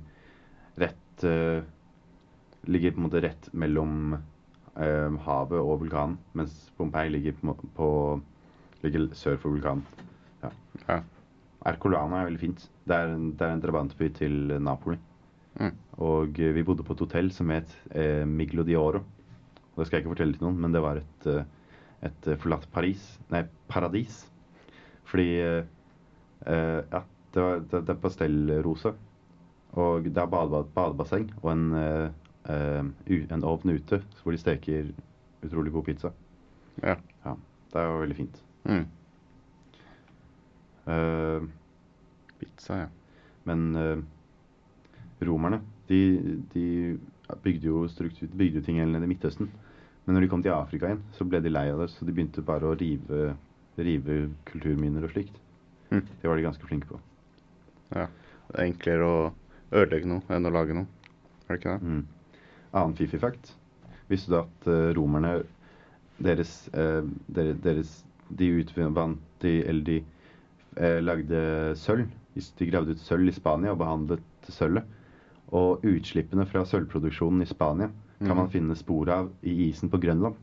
rett 0.80 1.24
eh, 1.26 1.60
Ligger 2.70 2.92
på 2.94 3.00
en 3.00 3.06
måte 3.06 3.20
rett 3.24 3.48
mellom 3.56 4.14
eh, 4.76 5.12
havet 5.24 5.60
og 5.60 5.80
vulkanen, 5.80 6.18
mens 6.36 6.52
Pompeii 6.76 7.08
ligger 7.14 7.36
på, 7.40 7.54
på 7.76 7.88
ligger 8.84 9.06
sør 9.16 9.38
for 9.40 9.56
vulkanen. 9.56 9.84
Ja. 10.86 11.00
Ercolano 11.68 12.16
er 12.20 12.28
veldig 12.28 12.40
fint. 12.42 12.66
Det 12.88 12.96
er 12.96 13.14
det 13.16 13.46
er 13.46 13.54
en 13.56 13.62
drabantby 13.64 14.10
til 14.16 14.54
Napoli. 14.60 14.98
Mm. 15.60 15.72
Og 16.04 16.38
eh, 16.40 16.52
vi 16.56 16.62
bodde 16.64 16.84
på 16.86 16.94
et 16.96 17.02
hotell 17.04 17.32
som 17.34 17.50
het 17.52 17.72
eh, 17.90 18.24
Miglo 18.28 18.64
di 18.66 18.76
Oro. 18.78 19.02
Og 19.72 19.80
det 19.82 19.86
skal 19.88 19.98
jeg 19.98 20.04
ikke 20.04 20.14
fortelle 20.14 20.36
til 20.36 20.46
noen, 20.46 20.60
men 20.62 20.74
det 20.74 20.82
var 20.84 21.00
et, 21.00 21.26
eh, 21.28 21.44
et 22.06 22.28
eh, 22.30 22.38
forlatt 22.40 22.68
Paris 22.74 23.04
Nei, 23.32 23.44
paradis. 23.70 24.22
Fordi 25.10 25.28
eh, 25.42 25.64
eh, 26.46 26.80
Ja, 26.92 27.02
det, 27.34 27.42
var, 27.42 27.60
det, 27.70 27.80
det 27.86 27.94
er 27.94 28.02
pastellrosa. 28.02 28.94
Og 29.78 30.04
det 30.04 30.18
er 30.18 30.26
bade, 30.26 30.64
badebasseng 30.74 31.28
og 31.42 31.52
en, 31.52 31.66
uh, 32.50 32.86
en 33.06 33.44
ovn 33.46 33.70
ute 33.70 34.00
hvor 34.22 34.34
de 34.34 34.40
steker 34.40 34.88
utrolig 35.46 35.72
god 35.72 35.84
pizza. 35.86 36.10
Ja. 36.82 36.96
ja 37.24 37.34
det 37.70 37.78
er 37.78 37.86
jo 37.86 38.00
veldig 38.00 38.16
fint. 38.16 38.40
Mm. 38.64 38.86
Uh, 40.90 41.46
Pizza, 42.40 42.80
ja. 42.80 42.88
Men 43.44 43.76
romerne, 45.22 45.60
de, 45.88 46.00
de 46.54 46.98
bygde 47.42 47.66
jo, 47.66 47.88
bygde 48.36 48.58
jo 48.58 48.64
ting 48.64 48.80
nede 48.80 49.04
i 49.04 49.08
Midtøsten. 49.08 49.50
Men 50.04 50.14
når 50.14 50.20
de 50.20 50.28
kom 50.28 50.42
til 50.42 50.54
Afrika 50.54 50.88
igjen, 50.88 51.02
så 51.14 51.24
ble 51.28 51.38
de 51.44 51.52
lei 51.52 51.68
av 51.70 51.82
det, 51.82 51.90
så 51.92 52.06
de 52.06 52.14
begynte 52.14 52.42
bare 52.42 52.66
å 52.66 52.76
rive, 52.78 53.34
rive 53.78 54.16
kulturminner 54.48 55.04
og 55.06 55.12
slikt. 55.12 55.36
Mm. 55.90 56.02
Det 56.22 56.28
var 56.28 56.36
de 56.36 56.42
ganske 56.46 56.66
flinke 56.66 56.86
på. 56.86 57.00
ja. 57.96 58.06
Det 58.50 58.58
er 58.58 58.66
enklere 58.66 59.06
å 59.06 59.18
ødelegge 59.70 60.08
noe 60.10 60.22
enn 60.34 60.46
å 60.46 60.50
lage 60.50 60.74
noe. 60.74 60.86
Er 61.46 61.54
det 61.54 61.58
ikke 61.60 61.74
det? 61.78 61.82
Mm. 61.86 62.06
Annen 62.74 62.94
fifi-fact. 62.98 63.52
Visste 64.10 64.30
du 64.32 64.36
at 64.40 64.66
uh, 64.66 64.90
romerne 64.96 65.44
deres, 66.18 66.68
uh, 66.74 67.02
deres, 67.30 67.56
deres 67.62 67.92
De 68.30 68.48
utvant 68.60 69.18
de, 69.40 69.52
Eller 69.66 69.82
de 69.86 69.98
uh, 70.80 70.98
lagde 71.02 71.76
sølv. 71.78 72.10
De 72.34 72.66
gravde 72.70 72.90
ut 72.94 72.98
sølv 73.06 73.28
i 73.30 73.32
Spania 73.34 73.70
og 73.74 73.78
behandlet 73.78 74.50
sølvet. 74.50 74.84
Og 75.54 75.82
utslippene 75.86 76.46
fra 76.46 76.64
sølvproduksjonen 76.66 77.42
i 77.42 77.46
Spania 77.50 77.90
kan 78.20 78.28
Mhm. 78.34 78.36
man 78.36 78.50
finne 78.50 78.74
spor 78.76 79.08
av 79.10 79.30
i 79.42 79.68
isen 79.70 79.88
på 79.88 79.98
Grønland. 80.02 80.34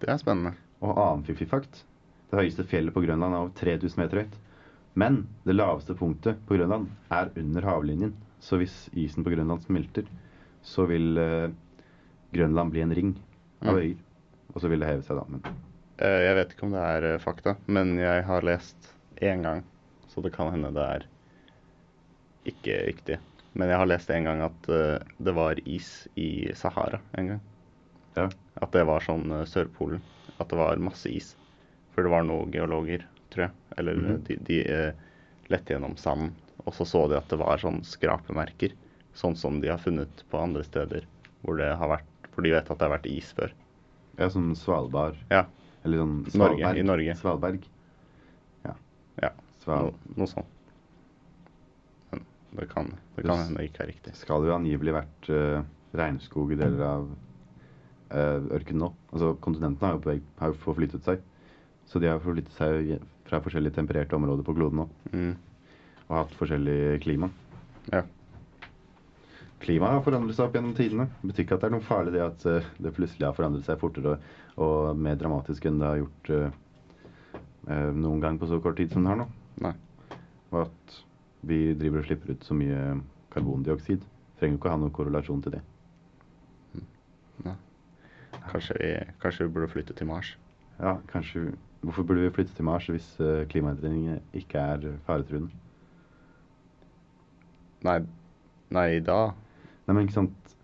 Det 0.00 0.08
er 0.08 0.16
spennende. 0.18 0.54
Og 0.80 0.96
annen 0.98 1.22
fiffig 1.24 1.48
fakt. 1.48 1.84
Det 2.34 2.40
høyeste 2.42 2.64
fjellet 2.66 2.94
på 2.96 3.02
Grønland 3.04 3.30
er 3.36 3.44
over 3.44 3.52
3000 3.60 4.00
meter 4.02 4.24
høyt. 4.24 4.32
Men 4.98 5.20
det 5.46 5.54
laveste 5.54 5.94
punktet 5.98 6.40
på 6.48 6.56
Grønland 6.58 6.88
er 7.14 7.30
under 7.38 7.62
havlinjen. 7.68 8.14
Så 8.42 8.58
hvis 8.58 8.74
isen 8.98 9.22
på 9.26 9.30
Grønland 9.30 9.62
smelter, 9.62 10.08
så 10.66 10.86
vil 10.90 11.14
eh, 11.18 11.46
Grønland 12.34 12.74
bli 12.74 12.82
en 12.82 12.94
ring 12.98 13.12
av 13.62 13.74
Mm. 13.74 13.78
øyer. 13.80 14.00
Og 14.54 14.60
så 14.60 14.68
vil 14.68 14.82
det 14.82 14.88
heve 14.90 15.02
seg, 15.06 15.16
da. 15.16 15.24
Men 15.30 15.42
Eh, 16.02 16.24
Jeg 16.26 16.34
vet 16.34 16.50
ikke 16.56 16.64
om 16.66 16.72
det 16.74 16.80
er 16.82 17.04
eh, 17.14 17.20
fakta, 17.22 17.52
men 17.70 17.94
jeg 18.02 18.24
har 18.26 18.42
lest 18.42 18.88
én 19.22 19.42
gang, 19.46 19.62
så 20.10 20.20
det 20.24 20.32
kan 20.34 20.50
hende 20.50 20.72
det 20.74 20.82
er 20.82 21.04
ikke 22.50 22.74
riktig. 22.88 23.18
Men 23.54 23.70
jeg 23.70 23.78
har 23.78 23.86
lest 23.86 24.10
en 24.10 24.24
gang 24.26 24.42
at 24.42 24.68
eh, 24.74 24.98
det 25.22 25.34
var 25.36 25.60
is 25.64 26.08
i 26.18 26.50
Sahara 26.58 26.98
en 27.14 27.28
gang. 27.28 27.40
Ja. 28.18 28.26
At 28.60 28.72
det 28.74 28.82
var 28.88 29.00
sånn 29.06 29.30
eh, 29.30 29.44
Sørpolen. 29.46 30.02
At 30.40 30.50
det 30.50 30.58
var 30.58 30.82
masse 30.82 31.06
is. 31.14 31.36
For 31.94 32.06
det 32.06 32.12
var 32.12 32.26
noen 32.26 32.52
geologer, 32.52 33.06
tror 33.32 33.46
jeg. 33.46 33.52
Eller 33.78 33.94
mm 33.94 34.06
-hmm. 34.06 34.22
de, 34.26 34.36
de 34.46 34.60
eh, 34.72 34.92
lette 35.48 35.72
gjennom 35.72 35.96
sanden, 35.96 36.32
og 36.64 36.74
så 36.74 36.84
så 36.84 37.08
de 37.08 37.16
at 37.16 37.28
det 37.28 37.38
var 37.38 37.58
sånn 37.58 37.82
skrapemerker. 37.84 38.72
Sånn 39.14 39.36
som 39.36 39.60
de 39.60 39.68
har 39.68 39.78
funnet 39.78 40.24
på 40.30 40.38
andre 40.38 40.64
steder 40.64 41.06
hvor 41.42 41.56
det 41.56 41.74
har 41.76 41.88
vært 41.88 42.10
For 42.34 42.42
de 42.42 42.50
vet 42.50 42.70
at 42.70 42.78
det 42.78 42.86
har 42.88 42.96
vært 42.96 43.06
is 43.06 43.32
før. 43.32 43.52
ja, 44.18 44.30
som 44.30 44.54
Svalbard. 44.54 45.14
Ja. 45.30 45.44
Eller 45.84 45.98
sånn 45.98 46.24
Norge, 46.34 46.78
i 46.78 46.82
Norge. 46.82 47.14
Svalberg. 47.14 47.68
Ja. 48.64 48.74
Ja, 49.22 49.30
Sval. 49.62 49.84
no, 49.84 50.16
noe 50.16 50.26
sånt. 50.26 50.46
Men 52.10 52.24
det 52.56 52.66
kan, 52.72 52.90
det 53.14 53.26
kan 53.26 53.38
hende 53.38 53.60
det 53.60 53.68
ikke 53.68 53.84
er 53.84 53.90
riktig. 53.92 54.14
Skal 54.18 54.46
jo 54.48 54.54
angivelig 54.54 54.96
vært 54.96 55.30
uh, 55.30 55.62
regnskog 55.94 56.54
i 56.54 56.58
deler 56.58 56.82
av 56.88 57.06
uh, 58.14 58.40
ørkenen 58.56 58.82
nå. 58.86 58.90
Altså 59.12 59.34
kontinentene 59.44 59.92
har 59.92 59.98
jo, 59.98 60.18
har 60.40 60.52
jo 60.54 60.60
forflyttet 60.64 61.06
seg. 61.06 61.22
Så 61.90 62.00
de 62.02 62.10
har 62.10 62.22
forflyttet 62.22 62.56
seg 62.56 62.94
fra 63.28 63.40
forskjellige 63.44 63.76
tempererte 63.78 64.16
områder 64.16 64.46
på 64.46 64.54
kloden 64.56 64.82
nå. 64.82 64.88
Mm. 65.12 65.32
Og 66.08 66.18
hatt 66.18 66.36
forskjellig 66.38 67.00
klima. 67.04 67.30
Ja. 67.92 68.02
Klimaet 69.64 69.96
har 69.96 70.04
forandret 70.04 70.36
seg 70.36 70.48
opp 70.48 70.56
gjennom 70.58 70.74
tidene. 70.76 71.06
Det 71.20 71.30
betyr 71.30 71.46
ikke 71.46 71.56
at 71.56 71.64
det 71.64 71.68
er 71.70 71.74
noe 71.76 71.86
farlig 71.86 72.12
det 72.16 72.24
at 72.24 72.46
uh, 72.50 72.66
det 72.84 72.92
plutselig 72.96 73.28
har 73.28 73.36
forandret 73.36 73.64
seg 73.68 73.80
fortere 73.80 74.18
og 74.60 75.00
mer 75.00 75.16
dramatisk 75.20 75.64
enn 75.68 75.80
det 75.80 75.88
har 75.88 76.02
gjort 76.02 76.32
uh, 76.34 76.60
noen 77.96 78.20
gang 78.20 78.36
på 78.40 78.48
så 78.50 78.60
kort 78.64 78.76
tid 78.80 78.92
som 78.92 79.06
det 79.06 79.14
har 79.14 79.22
nå. 79.22 79.28
Nei. 79.64 79.72
Og 80.52 80.66
at 80.66 80.98
vi 81.48 81.60
driver 81.78 82.02
og 82.02 82.08
slipper 82.08 82.34
ut 82.34 82.44
så 82.44 82.56
mye 82.56 82.80
karbondioksid. 83.32 84.04
Trenger 84.40 84.58
ikke 84.58 84.68
å 84.68 84.74
ha 84.74 84.80
noen 84.82 84.94
korrelasjon 84.94 85.42
til 85.44 85.56
det. 85.56 85.62
Nei. 87.44 87.56
Kanskje 88.50 88.76
vi, 88.78 88.90
kanskje 89.22 89.46
vi 89.46 89.54
burde 89.54 89.70
flytte 89.72 89.96
til 89.96 90.08
Mars. 90.10 90.34
Ja, 90.76 90.98
kanskje 91.10 91.54
Hvorfor 91.84 92.06
burde 92.08 92.24
vi 92.24 92.32
flytte 92.32 92.54
til 92.56 92.64
Mars 92.64 92.86
hvis 92.88 93.06
uh, 93.20 93.42
klimaendringene 93.50 94.20
ikke 94.40 94.60
er 94.60 94.86
faretruende? 95.06 95.50
Nei, 97.84 97.98
nei 98.72 98.88
da 99.04 99.18
Nei, 99.84 99.92
men 99.92 100.06
ikke 100.06 100.16
sant 100.16 100.54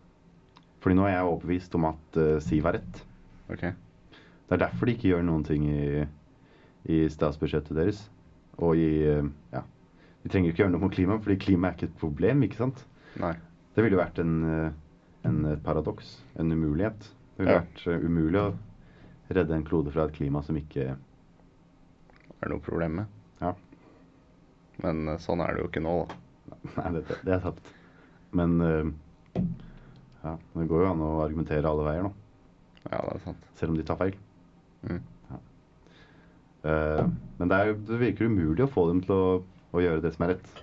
Fordi 0.80 0.96
nå 0.96 1.04
er 1.04 1.18
jeg 1.18 1.26
overbevist 1.28 1.74
om 1.76 1.84
at 1.90 2.16
uh, 2.20 2.38
Siv 2.40 2.64
har 2.64 2.78
rett. 2.78 3.02
Ok. 3.52 3.66
Det 3.66 4.56
er 4.56 4.62
derfor 4.64 4.88
de 4.88 4.94
ikke 4.96 5.10
gjør 5.10 5.26
noen 5.28 5.44
ting 5.44 5.66
i, 5.68 6.06
i 6.88 7.02
statsbudsjettet 7.12 7.76
deres. 7.76 8.00
Og 8.58 8.80
i 8.80 8.88
uh, 9.18 9.28
Ja. 9.52 9.60
De 10.22 10.28
trenger 10.32 10.50
ikke 10.54 10.62
gjøre 10.64 10.72
noe 10.74 10.82
med 10.86 10.92
klima, 10.96 11.14
fordi 11.20 11.36
klima 11.40 11.68
er 11.70 11.76
ikke 11.76 11.86
et 11.90 12.00
problem, 12.00 12.42
ikke 12.44 12.58
sant? 12.58 12.80
Nei. 13.20 13.34
Det 13.76 13.84
ville 13.84 13.96
jo 13.96 14.00
vært 14.02 14.18
en, 14.20 14.32
en 15.24 15.38
paradoks. 15.64 16.10
En 16.40 16.52
umulighet. 16.52 17.06
Det 17.36 17.44
ville 17.44 17.54
Ja. 17.54 17.62
vært 17.62 18.04
umulig 18.04 18.40
å 18.42 18.50
redde 19.32 19.56
en 19.56 19.64
klode 19.64 19.92
fra 19.94 20.04
et 20.08 20.12
klima 20.16 20.42
som 20.44 20.58
ikke 20.60 20.90
Er 22.40 22.52
noe 22.52 22.64
problem 22.64 23.00
med? 23.00 23.18
Ja. 23.40 23.52
Men 24.84 25.04
eh, 25.12 25.20
sånn 25.20 25.42
er 25.44 25.54
det 25.54 25.64
jo 25.64 25.70
ikke 25.70 25.84
nå, 25.84 25.94
da. 26.08 26.58
Nei, 26.76 26.88
det, 26.96 27.20
det 27.26 27.36
er 27.36 27.44
tapt. 27.44 27.70
Men 28.36 28.56
uh, 28.62 28.88
ja, 30.22 30.34
det 30.54 30.66
går 30.70 30.84
jo 30.84 30.90
an 30.90 31.04
å 31.04 31.12
argumentere 31.24 31.68
alle 31.68 31.86
veier 31.86 32.04
nå. 32.06 32.10
Ja, 32.86 33.00
det 33.00 33.14
er 33.16 33.22
sant. 33.24 33.48
Selv 33.58 33.74
om 33.74 33.78
de 33.78 33.86
tar 33.86 33.98
feil. 34.00 34.16
Mm. 34.86 35.00
Ja. 35.30 35.40
Uh, 36.64 37.02
men 37.40 37.52
det, 37.52 37.58
er, 37.58 37.72
det 37.88 38.00
virker 38.02 38.30
umulig 38.30 38.64
å 38.66 38.70
få 38.70 38.86
dem 38.90 39.02
til 39.04 39.16
å, 39.16 39.30
å 39.74 39.84
gjøre 39.84 40.04
det 40.04 40.14
som 40.16 40.26
er 40.26 40.34
rett. 40.36 40.62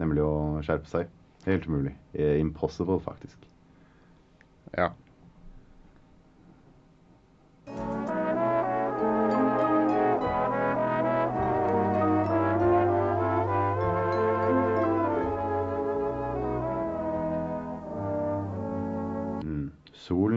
Nemlig 0.00 0.24
å 0.24 0.34
skjerpe 0.66 0.90
seg. 0.90 1.12
Helt 1.46 1.68
umulig. 1.68 1.94
Impossible, 2.40 3.00
faktisk. 3.04 3.48
Ja. 4.76 4.90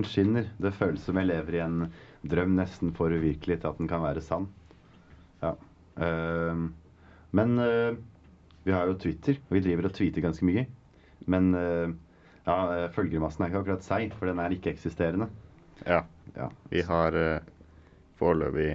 Solen 0.03 0.11
skinner. 0.11 0.49
Det 0.59 0.73
føles 0.75 1.03
som 1.03 1.17
jeg 1.17 1.29
lever 1.29 1.55
i 1.57 1.63
en 1.63 1.83
drøm 2.27 2.55
nesten 2.57 2.93
for 2.95 3.11
uvirkelig 3.13 3.59
til 3.61 3.69
at 3.69 3.77
den 3.79 3.87
kan 3.87 4.03
være 4.03 4.21
sann. 4.21 4.47
Ja. 5.41 5.55
Uh, 5.97 6.69
men 7.31 7.59
uh, 7.59 7.95
vi 8.63 8.71
har 8.71 8.87
jo 8.87 8.97
Twitter, 8.97 9.37
og 9.49 9.57
vi 9.57 9.63
driver 9.63 9.87
og 9.87 9.93
tweeter 9.95 10.21
ganske 10.23 10.45
mye. 10.45 10.65
Men 11.27 11.53
uh, 11.55 11.93
ja, 12.45 12.87
følgermassen 12.91 13.43
er 13.43 13.51
ikke 13.51 13.63
akkurat 13.63 13.85
seig, 13.85 14.13
for 14.17 14.27
den 14.27 14.39
er 14.39 14.51
ikke-eksisterende. 14.51 15.29
Ja. 15.87 16.03
Ja. 16.35 16.49
Vi 16.69 16.81
har 16.83 17.15
eh, 17.15 17.43
foreløpig 18.19 18.73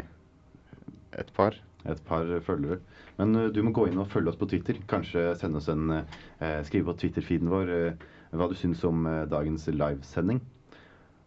et 1.19 1.33
par. 1.37 1.57
Et 1.88 2.01
par 2.07 2.29
følgere. 2.45 2.79
Men 3.19 3.35
eh, 3.37 3.49
du 3.53 3.61
må 3.64 3.73
gå 3.77 3.88
inn 3.88 4.01
og 4.01 4.09
følge 4.12 4.33
oss 4.33 4.38
på 4.41 4.49
Twitter. 4.49 4.79
Kanskje 4.88 5.35
sende 5.37 5.61
oss 5.61 5.69
en 5.73 5.91
eh, 5.99 6.62
Skrive 6.64 6.88
på 6.91 6.97
Twitter-feeden 7.03 7.51
vår 7.53 7.73
eh, 7.75 8.07
hva 8.33 8.49
du 8.49 8.57
syns 8.57 8.85
om 8.88 9.07
eh, 9.09 9.27
dagens 9.29 9.69
livesending. 9.73 10.41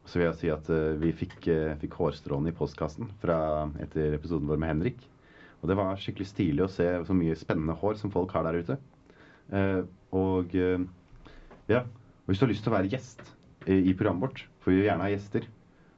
Så 0.10 0.18
vil 0.18 0.28
jeg 0.28 0.38
si 0.40 0.50
at 0.52 0.70
uh, 0.74 0.98
vi 1.02 1.14
fikk, 1.16 1.38
uh, 1.48 1.74
fikk 1.82 1.96
hårstråene 2.00 2.52
i 2.52 2.58
postkassen 2.58 3.10
fra, 3.22 3.38
etter 3.84 4.18
episoden 4.18 4.50
vår 4.50 4.62
med 4.62 4.74
Henrik. 4.74 5.04
Og 5.62 5.70
det 5.70 5.78
var 5.78 6.00
skikkelig 6.02 6.30
stilig 6.32 6.66
å 6.66 6.72
se 6.72 6.88
så 7.06 7.16
mye 7.16 7.38
spennende 7.38 7.78
hår 7.78 8.00
som 8.02 8.14
folk 8.14 8.34
har 8.34 8.48
der 8.48 8.62
ute. 8.64 8.80
Uh, 9.52 9.84
og 10.16 10.52
ja, 11.72 11.86
hvis 12.28 12.40
du 12.40 12.44
har 12.44 12.50
lyst 12.52 12.66
til 12.66 12.74
å 12.74 12.76
være 12.76 12.90
gjest 12.92 13.22
i, 13.70 13.94
programmet 13.94 14.26
vårt, 14.26 14.42
for 14.60 14.74
vi 14.74 14.82
vil 14.82 14.90
gjerne 14.90 15.06
ha 15.06 15.14
gjester, 15.14 15.46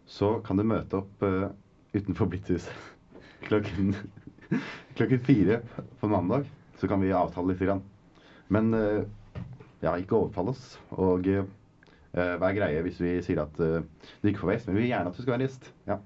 så 0.05 0.35
kan 0.45 0.59
du 0.59 0.65
møte 0.67 0.99
opp 0.99 1.23
utenfor 1.95 2.29
Blitzhuset 2.29 2.69
klokken, 3.47 3.95
klokken 4.99 5.23
fire 5.25 5.63
på 6.01 6.11
mandag. 6.11 6.45
Så 6.77 6.89
kan 6.91 7.01
vi 7.01 7.09
avtale 7.15 7.53
litt. 7.55 7.63
Grann. 7.63 7.81
Men 8.53 8.69
ja, 9.81 9.95
ikke 9.95 10.19
overfall 10.19 10.51
oss. 10.53 10.75
Og 10.93 11.31
eh, 12.13 12.33
er 12.37 12.57
greie 12.57 12.81
hvis 12.85 13.01
vi 13.01 13.13
sier 13.25 13.43
at 13.45 13.59
eh, 13.63 13.83
du 14.21 14.29
ikke 14.29 14.43
får 14.43 14.53
vest, 14.53 14.67
men 14.69 14.77
vi 14.77 14.85
vil 14.85 14.93
gjerne 14.93 15.11
at 15.11 15.17
du 15.17 15.23
skal 15.23 15.35
være 15.35 15.47
gjest. 15.47 15.69
Ja. 15.89 15.99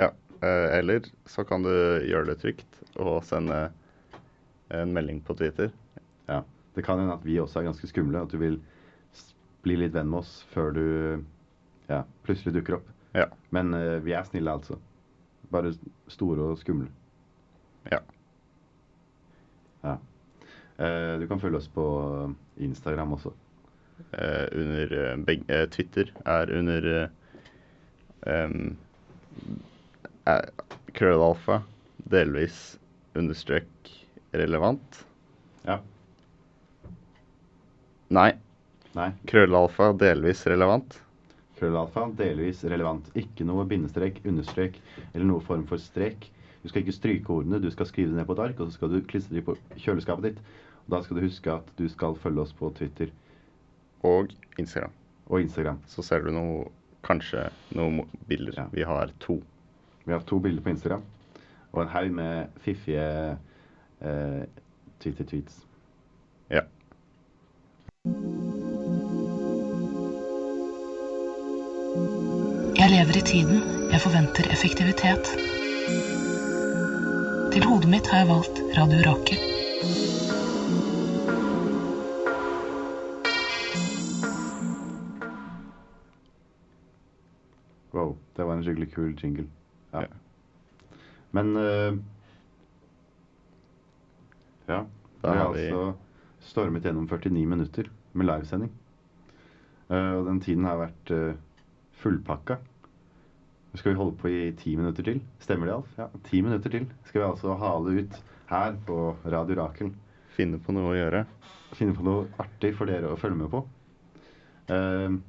Ja. 0.00 0.10
eh, 0.40 0.68
eller 0.78 1.08
så 1.28 1.44
kan 1.48 1.66
du 1.66 1.72
gjøre 1.72 2.32
det 2.32 2.40
trygt 2.42 2.82
og 2.96 3.22
sende 3.26 3.64
en 4.72 4.92
melding 4.94 5.20
på 5.24 5.36
Twitter. 5.38 5.72
Ja. 6.28 6.42
Det 6.74 6.84
kan 6.86 6.98
hende 6.98 7.12
at 7.12 7.24
vi 7.26 7.40
også 7.40 7.60
er 7.60 7.68
ganske 7.68 7.88
skumle, 7.90 8.22
at 8.22 8.32
du 8.32 8.38
vil 8.40 8.56
bli 9.62 9.76
litt 9.76 9.92
venn 9.94 10.08
med 10.10 10.22
oss 10.22 10.40
før 10.54 10.72
du 10.74 10.86
ja, 11.90 12.02
plutselig 12.24 12.54
dukker 12.56 12.78
opp. 12.78 12.88
Ja. 13.12 13.28
Men 13.54 13.74
uh, 13.76 14.00
vi 14.02 14.14
er 14.16 14.24
snille, 14.24 14.54
altså. 14.56 14.78
Bare 15.52 15.74
store 16.10 16.52
og 16.52 16.58
skumle. 16.62 16.88
Ja. 17.92 18.00
Ja. 19.84 19.98
Uh, 20.80 21.20
du 21.20 21.26
kan 21.28 21.42
følge 21.42 21.60
oss 21.60 21.68
på 21.68 21.84
Instagram 22.56 23.18
også. 23.18 23.34
Eh, 24.12 24.46
under 24.52 24.92
eh, 24.98 25.16
beg- 25.26 25.46
eh, 25.50 25.66
Twitter 25.72 26.10
er 26.28 26.50
under 26.58 26.88
eh, 28.26 28.58
krøllalfa, 30.92 31.62
delvis 32.12 32.58
understrek 33.18 33.92
relevant. 34.32 35.04
Ja. 35.66 35.78
Nei. 38.12 38.32
Nei. 38.96 39.08
Krøllalfa, 39.30 39.92
delvis 39.96 40.44
relevant. 40.50 40.98
Krøllalfa, 41.58 42.08
delvis 42.18 42.64
relevant. 42.68 43.08
Ikke 43.16 43.46
noe 43.48 43.64
bindestrek, 43.70 44.20
understrek 44.28 44.76
eller 45.14 45.28
noe 45.28 45.44
form 45.46 45.64
for 45.70 45.80
strek. 45.80 46.28
Du 46.62 46.68
skal 46.70 46.84
ikke 46.84 46.94
stryke 46.94 47.32
ordene, 47.34 47.58
du 47.62 47.70
skal 47.74 47.88
skrive 47.88 48.12
det 48.12 48.20
ned 48.20 48.28
på 48.28 48.36
et 48.36 48.42
ark, 48.44 48.60
og 48.60 48.68
så 48.68 48.76
skal 48.76 48.92
du 48.92 49.00
klistre 49.08 49.34
dem 49.38 49.46
på 49.48 49.56
kjøleskapet 49.82 50.28
ditt. 50.28 50.42
Og 50.84 50.94
da 50.94 51.00
skal 51.02 51.18
du 51.18 51.24
huske 51.24 51.50
at 51.56 51.72
du 51.78 51.86
skal 51.90 52.14
følge 52.22 52.44
oss 52.44 52.52
på 52.58 52.70
Twitter. 52.76 53.10
Og 54.02 54.30
Instagram. 54.58 54.92
Og 55.26 55.40
Instagram. 55.40 55.78
Så 55.86 56.02
ser 56.02 56.24
du 56.24 56.32
noe, 56.34 56.66
kanskje 57.06 57.48
noen 57.74 58.02
bilder. 58.28 58.28
bilder. 58.28 58.68
Vi 58.72 58.82
har 58.86 59.12
to. 59.20 59.40
Vi 60.04 60.12
har 60.12 60.22
to 60.26 60.38
bilder 60.38 60.62
på 60.62 60.74
Instagram. 60.74 61.02
Og 61.72 61.82
en 61.82 61.88
haug 61.88 62.10
med 62.10 62.46
fiffige 62.60 63.36
eh, 64.00 64.42
Twitter-tweets. 65.00 65.62
Ja. 66.50 66.60
Jeg 72.76 72.90
lever 72.90 73.16
i 73.16 73.24
tiden. 73.26 73.62
Jeg 73.92 74.00
forventer 74.00 74.50
effektivitet. 74.52 75.32
Til 77.52 77.64
hodet 77.64 77.88
mitt 77.88 78.06
har 78.06 78.18
jeg 78.18 78.28
valgt 78.28 78.62
Radio 78.78 78.98
Rakel. 79.06 79.51
Skikkelig 88.82 88.94
kul 88.94 89.14
jingle. 89.22 89.46
Ja. 89.92 90.06
Men 91.30 91.56
uh, 91.56 91.98
Ja. 94.68 94.84
Da 95.22 95.32
vi 95.32 95.38
har 95.38 95.46
altså 95.54 95.94
stormet 96.42 96.84
gjennom 96.84 97.06
49 97.08 97.46
minutter 97.46 97.90
med 98.12 98.26
livesending. 98.26 98.72
Uh, 99.90 100.18
og 100.18 100.26
den 100.26 100.40
tiden 100.40 100.64
har 100.64 100.80
vært 100.80 101.10
uh, 101.10 101.34
fullpakka. 102.02 102.56
Nå 103.72 103.78
skal 103.80 103.92
vi 103.92 103.98
holde 103.98 104.16
på 104.18 104.28
i 104.28 104.52
ti 104.58 104.74
minutter 104.76 105.02
til. 105.06 105.22
Stemmer 105.40 105.68
det, 105.68 105.74
Alf? 105.74 105.92
Ja, 105.98 106.08
ti 106.24 106.40
minutter 106.42 106.70
til 106.70 106.88
skal 107.06 107.20
vi 107.20 107.26
altså 107.28 107.54
hale 107.60 108.02
ut 108.02 108.18
her 108.50 108.74
på 108.86 109.16
Radio 109.24 109.62
Rakel. 109.62 109.92
Finne 110.36 110.58
på 110.58 110.74
noe 110.74 110.92
å 110.92 110.96
gjøre. 110.96 111.24
Finne 111.76 111.94
på 111.96 112.04
noe 112.04 112.26
artig 112.42 112.74
for 112.76 112.90
dere 112.90 113.12
å 113.12 113.20
følge 113.20 113.38
med 113.38 113.52
på. 113.52 113.62
Uh, 114.72 115.20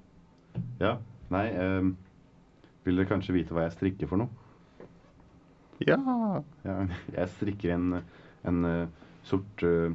ja, 0.82 0.98
nei 1.34 1.48
eh, 1.50 1.88
Vil 2.84 3.00
dere 3.00 3.10
kanskje 3.10 3.36
vite 3.38 3.56
hva 3.56 3.68
jeg 3.68 3.76
strikker 3.78 4.10
for 4.12 4.20
noe? 4.20 4.44
Ja. 5.84 5.98
ja 6.64 6.76
jeg 7.18 7.32
strikker 7.38 7.76
en, 7.76 8.00
en 8.48 8.68
eh, 8.68 8.88
sort 9.28 9.64
uh, 9.68 9.94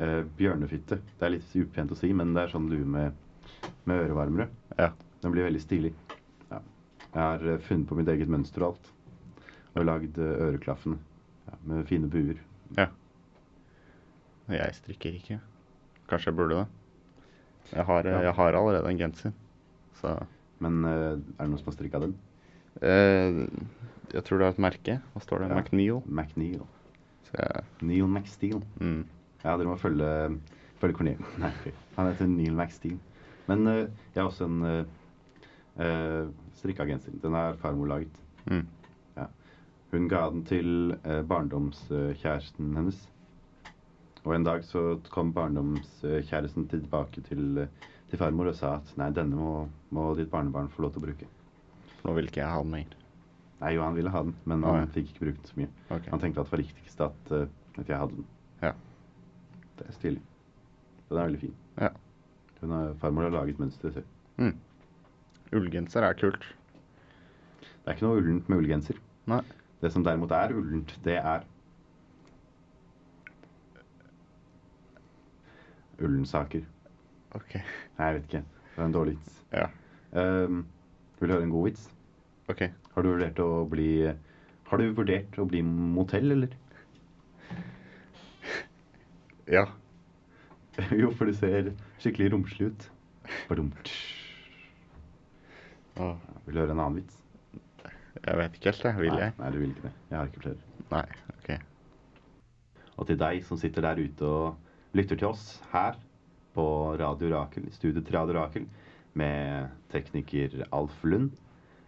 uh, 0.00 0.22
bjørnefitte. 0.38 1.00
Det 1.18 1.28
er 1.28 1.34
litt 1.36 1.56
upent 1.56 1.92
å 1.92 1.98
si, 1.98 2.12
men 2.16 2.34
det 2.36 2.46
er 2.46 2.54
sånn 2.54 2.68
lue 2.72 2.88
med, 2.88 3.16
med 3.88 4.06
ørevarmere. 4.06 4.48
Ja. 4.80 4.92
Den 5.22 5.34
blir 5.34 5.48
veldig 5.48 5.62
stilig. 5.64 5.92
Ja. 6.50 6.60
Jeg 7.12 7.22
har 7.22 7.64
funnet 7.66 7.88
på 7.90 7.98
mitt 7.98 8.12
eget 8.12 8.32
mønster 8.32 8.64
og 8.64 8.74
alt. 8.74 8.92
Og 9.76 9.84
lagd 9.84 10.18
øreklaffene 10.20 10.96
ja, 11.46 11.58
med 11.68 11.84
fine 11.88 12.08
buer. 12.12 12.40
Ja. 12.78 12.88
Jeg 14.52 14.76
strikker 14.78 15.16
ikke. 15.18 15.40
Kanskje 16.08 16.30
jeg 16.30 16.38
burde 16.38 16.62
det. 16.62 16.66
Jeg 17.72 17.84
har, 17.88 18.06
jeg 18.06 18.32
har 18.38 18.54
allerede 18.54 18.88
en 18.92 19.00
genser. 19.00 19.32
Så 19.98 20.12
Men 20.64 20.84
eh, 20.84 21.12
er 21.16 21.42
det 21.42 21.48
noen 21.50 21.58
som 21.60 21.70
har 21.70 21.76
strikka 21.76 22.00
den? 22.04 22.14
eh, 22.80 23.40
Jeg 24.14 24.24
tror 24.24 24.38
det 24.40 24.46
er 24.46 24.54
et 24.54 24.62
merke. 24.62 24.98
Hva 25.14 25.20
står 25.24 25.42
det? 25.44 25.48
Ja. 25.50 25.58
McNeil. 25.60 26.00
McNeil. 26.06 26.62
Så 27.26 27.34
jeg, 27.40 27.64
Neil 27.82 28.06
McSteel. 28.08 28.62
mm. 28.80 29.02
Ja, 29.44 29.56
dere 29.56 29.68
må 29.68 29.76
følge, 29.78 30.06
følge 30.80 30.96
Cornel. 30.96 31.18
Nei, 31.42 31.50
han 31.96 32.06
heter 32.08 32.26
Neil 32.30 32.54
McSteel. 32.56 32.96
Men 33.46 33.66
uh, 33.66 33.74
jeg 34.14 34.16
har 34.22 34.30
også 34.30 34.46
en 34.48 34.62
uh, 35.78 36.30
strikka 36.58 36.86
genser. 36.88 37.14
Den 37.22 37.34
er 37.38 37.58
farmor 37.62 37.86
laget. 37.90 38.14
Mm. 38.50 38.64
Ja. 39.18 39.26
Hun 39.92 40.08
ga 40.10 40.24
den 40.32 40.42
til 40.48 40.96
barndomskjæresten 41.30 42.72
hennes. 42.76 42.98
Og 44.26 44.34
en 44.34 44.46
dag 44.46 44.64
så 44.66 44.96
kom 45.14 45.30
barndomskjæresten 45.36 46.66
tilbake 46.68 47.22
til, 47.28 47.58
eh, 47.62 47.68
til 48.10 48.20
farmor 48.20 48.50
og 48.50 48.56
sa 48.58 48.76
at 48.78 48.92
nei, 49.00 49.08
denne 49.14 49.38
må, 49.38 49.54
må 49.94 50.06
ditt 50.18 50.30
barnebarn 50.30 50.70
få 50.72 50.84
lov 50.84 50.94
til 50.94 51.02
å 51.02 51.06
bruke. 51.06 51.28
Nå 52.04 52.14
vil 52.16 52.30
ikke 52.30 52.42
jeg 52.42 52.52
ha 52.52 52.62
den 52.62 52.74
mer. 52.74 52.96
Nei, 53.60 53.72
jo, 53.74 53.82
han 53.82 53.96
ville 53.96 54.12
ha 54.12 54.22
den, 54.26 54.34
men 54.44 54.62
han 54.62 54.82
han 54.82 54.84
ja. 54.84 54.92
fikk 54.94 55.12
ikke 55.12 55.24
brukt 55.24 55.40
den 55.42 55.50
så 55.50 55.60
mye. 55.60 55.70
Okay. 55.88 56.10
Han 56.12 56.22
tenkte 56.22 56.42
at 56.42 56.50
det 56.50 56.54
var 56.54 56.62
riktigst 56.62 57.02
at, 57.06 57.32
eh, 57.32 57.80
at 57.80 57.88
jeg 57.90 58.00
hadde 58.02 58.18
den. 58.18 58.28
Ja. 58.62 58.72
Det 59.78 59.88
er 59.88 59.96
stilig. 59.96 60.22
Den 61.08 61.18
er 61.18 61.28
veldig 61.30 61.40
fin. 61.40 61.56
Ja. 61.80 61.90
Hun 62.60 62.76
har, 62.76 62.94
farmor 63.00 63.26
har 63.26 63.34
laget 63.34 63.58
mønster 63.62 63.96
selv. 63.96 64.14
Mm. 64.36 64.54
Ullgenser 65.56 66.06
er 66.06 66.18
kult. 66.20 66.46
Det 67.60 67.92
er 67.92 67.96
ikke 67.96 68.06
noe 68.06 68.20
ullent 68.20 68.48
med 68.50 68.62
ullgenser. 68.62 69.00
Nei. 69.30 69.42
Det 69.80 69.92
som 69.92 70.04
derimot 70.04 70.32
er 70.34 70.54
ullent, 70.56 70.94
det 71.04 71.18
er 71.20 71.44
Ullensaker. 75.96 76.60
Ok. 77.36 77.56
Nei, 77.98 78.08
jeg 78.08 78.16
vet 78.18 78.28
ikke. 78.30 78.42
Det 78.74 78.80
er 78.82 78.86
en 78.88 78.94
dårlig 78.96 79.16
vits. 79.16 79.40
Ja. 79.52 79.66
Um, 80.16 80.62
vil 81.20 81.28
du 81.30 81.34
høre 81.36 81.46
en 81.46 81.52
god 81.54 81.68
vits? 81.70 81.86
Ok. 82.52 82.62
Har 82.94 83.04
du 83.04 83.10
vurdert 83.12 83.40
å 83.42 83.48
bli 83.68 83.88
Har 84.66 84.80
du 84.82 84.86
vurdert 84.96 85.36
å 85.38 85.44
bli 85.48 85.60
motell, 85.66 86.32
eller? 86.36 86.54
Ja. 89.56 89.66
jo, 91.00 91.12
for 91.16 91.30
du 91.30 91.34
ser 91.38 91.70
skikkelig 92.02 92.32
romslig 92.34 92.72
ut. 92.72 92.88
Badumt. 93.48 93.92
Åh, 96.02 96.16
Vil 96.46 96.58
du 96.58 96.60
høre 96.60 96.74
en 96.76 96.82
annen 96.82 96.98
vits? 97.00 97.22
jeg 98.26 98.38
vet 98.40 98.56
ikke 98.58 98.70
helt, 98.72 98.82
jeg. 98.84 98.96
Vil 98.98 99.12
nei, 99.12 99.18
jeg? 99.22 99.32
Nei, 99.38 99.48
du 99.54 99.58
vil 99.60 99.70
ikke 99.70 99.84
det. 99.86 99.92
Jeg 100.10 100.16
har 100.18 100.30
ikke 100.30 100.42
flere. 100.42 100.82
Nei. 100.90 101.04
Ok. 101.36 101.50
Og 102.96 103.06
til 103.10 103.18
deg 103.20 103.44
som 103.46 103.60
sitter 103.60 103.84
der 103.86 104.00
ute 104.02 104.26
og 104.26 104.96
lytter 104.98 105.20
til 105.20 105.28
oss 105.30 105.44
her 105.72 105.94
på 106.56 106.66
Radio 106.96 107.30
Rakel, 107.34 107.68
studiet 107.74 108.06
til 108.06 108.16
Radio 108.16 108.38
Rakel, 108.38 108.64
med 109.16 109.68
tekniker 109.92 110.62
Alf 110.74 111.02
Lund. 111.04 111.34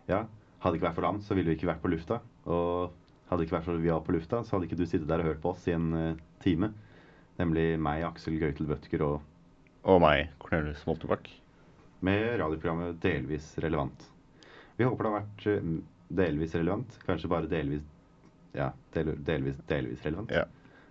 Ja, 0.08 0.26
hadde 0.60 0.74
det 0.74 0.80
ikke 0.80 0.88
vært 0.90 0.98
for 0.98 1.08
ham, 1.08 1.20
så 1.24 1.36
ville 1.36 1.50
vi 1.50 1.56
ikke 1.58 1.70
vært 1.70 1.82
på 1.84 1.92
lufta. 1.92 2.20
Og 2.48 2.92
hadde 3.28 3.40
det 3.40 3.48
ikke 3.48 3.58
vært 3.58 3.68
for 3.68 3.80
vi 3.80 3.92
var 3.92 4.04
på 4.04 4.14
lufta, 4.16 4.42
så 4.44 4.56
hadde 4.56 4.68
ikke 4.68 4.80
du 4.80 4.86
sittet 4.88 5.08
der 5.08 5.22
og 5.24 5.30
hørt 5.30 5.42
på 5.44 5.52
oss 5.54 5.66
i 5.68 5.74
en 5.76 5.88
uh, 5.94 6.22
time. 6.44 6.72
Nemlig 7.40 7.66
meg, 7.80 8.04
Aksel 8.08 8.38
Gøytel 8.40 8.68
Bøtker, 8.68 9.04
og 9.04 9.88
Og 9.88 10.00
meg, 10.02 10.32
Cornelius 10.42 10.84
Moltebakk. 10.88 11.30
med 12.00 12.38
radioprogrammet 12.38 13.00
Delvis 13.02 13.56
relevant. 13.58 14.04
Vi 14.78 14.86
håper 14.86 15.04
det 15.04 15.12
har 15.12 15.22
vært 15.22 15.46
uh, 15.48 15.72
delvis 16.08 16.54
relevant, 16.56 17.00
kanskje 17.06 17.30
bare 17.30 17.50
delvis 17.50 17.84
Ja, 18.56 18.72
del, 18.94 19.12
delvis, 19.24 19.58
delvis 19.68 20.04
relevant. 20.04 20.32
Ja. 20.32 20.46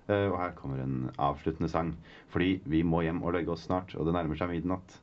Eh, 0.08 0.28
og 0.32 0.38
her 0.40 0.54
kommer 0.56 0.80
en 0.80 1.10
avsluttende 1.20 1.68
sang, 1.72 1.92
fordi 2.32 2.62
vi 2.66 2.80
må 2.88 3.02
hjem 3.04 3.20
og 3.28 3.34
legge 3.36 3.52
oss 3.52 3.66
snart, 3.68 3.92
og 3.96 4.08
det 4.08 4.14
nærmer 4.16 4.40
seg 4.40 4.54
midnatt. 4.54 4.96